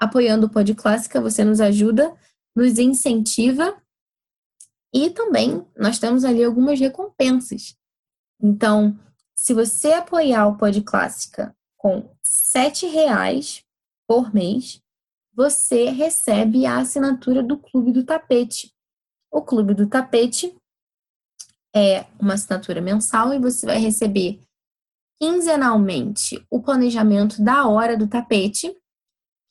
Apoiando 0.00 0.46
o 0.46 0.50
Pod 0.50 0.74
Clássica, 0.74 1.20
você 1.20 1.44
nos 1.44 1.60
ajuda 1.60 2.16
nos 2.54 2.78
incentiva 2.78 3.80
e 4.92 5.10
também 5.10 5.64
nós 5.76 5.98
temos 5.98 6.24
ali 6.24 6.42
algumas 6.42 6.80
recompensas. 6.80 7.76
Então, 8.42 8.98
se 9.40 9.54
você 9.54 9.94
apoiar 9.94 10.46
o 10.48 10.58
Pod 10.58 10.82
Clássica 10.82 11.56
com 11.78 12.00
R$ 12.52 12.88
reais 12.92 13.64
por 14.06 14.34
mês, 14.34 14.82
você 15.32 15.88
recebe 15.88 16.66
a 16.66 16.76
assinatura 16.76 17.42
do 17.42 17.56
Clube 17.56 17.90
do 17.90 18.04
Tapete. 18.04 18.70
O 19.32 19.40
Clube 19.40 19.72
do 19.72 19.88
Tapete 19.88 20.54
é 21.74 22.04
uma 22.20 22.34
assinatura 22.34 22.82
mensal 22.82 23.32
e 23.32 23.38
você 23.38 23.64
vai 23.64 23.78
receber 23.78 24.42
quinzenalmente 25.18 26.46
o 26.50 26.60
planejamento 26.60 27.42
da 27.42 27.66
hora 27.66 27.96
do 27.96 28.06
tapete, 28.06 28.76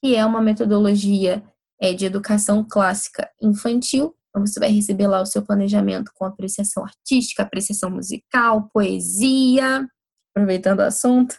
que 0.03 0.15
é 0.15 0.23
uma 0.23 0.39
metodologia 0.39 1.43
é, 1.81 1.95
de 1.95 2.05
educação 2.05 2.63
clássica 2.63 3.27
infantil. 3.41 4.15
Você 4.35 4.59
vai 4.59 4.71
receber 4.71 5.07
lá 5.07 5.21
o 5.21 5.25
seu 5.25 5.41
planejamento 5.41 6.11
com 6.15 6.25
apreciação 6.25 6.83
artística, 6.83 7.43
apreciação 7.43 7.89
musical, 7.89 8.69
poesia, 8.73 9.87
aproveitando 10.33 10.79
o 10.79 10.83
assunto. 10.83 11.35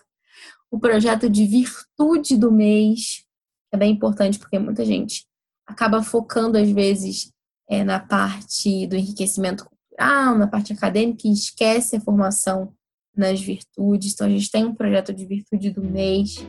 O 0.70 0.78
projeto 0.78 1.28
de 1.28 1.46
virtude 1.46 2.36
do 2.36 2.50
mês, 2.50 3.24
é 3.72 3.76
bem 3.76 3.92
importante 3.92 4.38
porque 4.38 4.58
muita 4.58 4.84
gente 4.84 5.24
acaba 5.66 6.02
focando, 6.02 6.58
às 6.58 6.70
vezes, 6.70 7.32
é, 7.68 7.84
na 7.84 8.00
parte 8.00 8.86
do 8.86 8.96
enriquecimento 8.96 9.64
cultural, 9.64 10.36
na 10.36 10.46
parte 10.46 10.72
acadêmica 10.72 11.28
e 11.28 11.32
esquece 11.32 11.96
a 11.96 12.00
formação 12.00 12.72
nas 13.16 13.40
virtudes. 13.40 14.12
Então, 14.12 14.26
a 14.26 14.30
gente 14.30 14.50
tem 14.50 14.64
um 14.64 14.74
projeto 14.74 15.12
de 15.12 15.24
virtude 15.24 15.70
do 15.70 15.82
mês. 15.82 16.44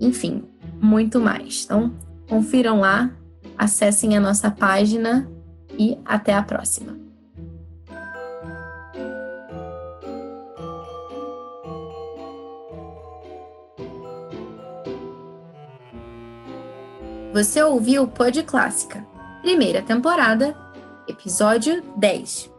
Enfim, 0.00 0.44
muito 0.80 1.20
mais. 1.20 1.64
Então, 1.64 1.96
confiram 2.28 2.80
lá, 2.80 3.16
acessem 3.62 4.16
a 4.16 4.20
nossa 4.20 4.50
página 4.50 5.30
e 5.78 5.96
até 6.04 6.34
a 6.34 6.42
próxima. 6.42 7.00
Você 17.32 17.62
ouviu 17.62 18.02
o 18.02 18.08
Pod 18.08 18.42
Clássica, 18.42 19.06
primeira 19.40 19.80
temporada, 19.80 20.54
episódio 21.08 21.82
10. 21.96 22.51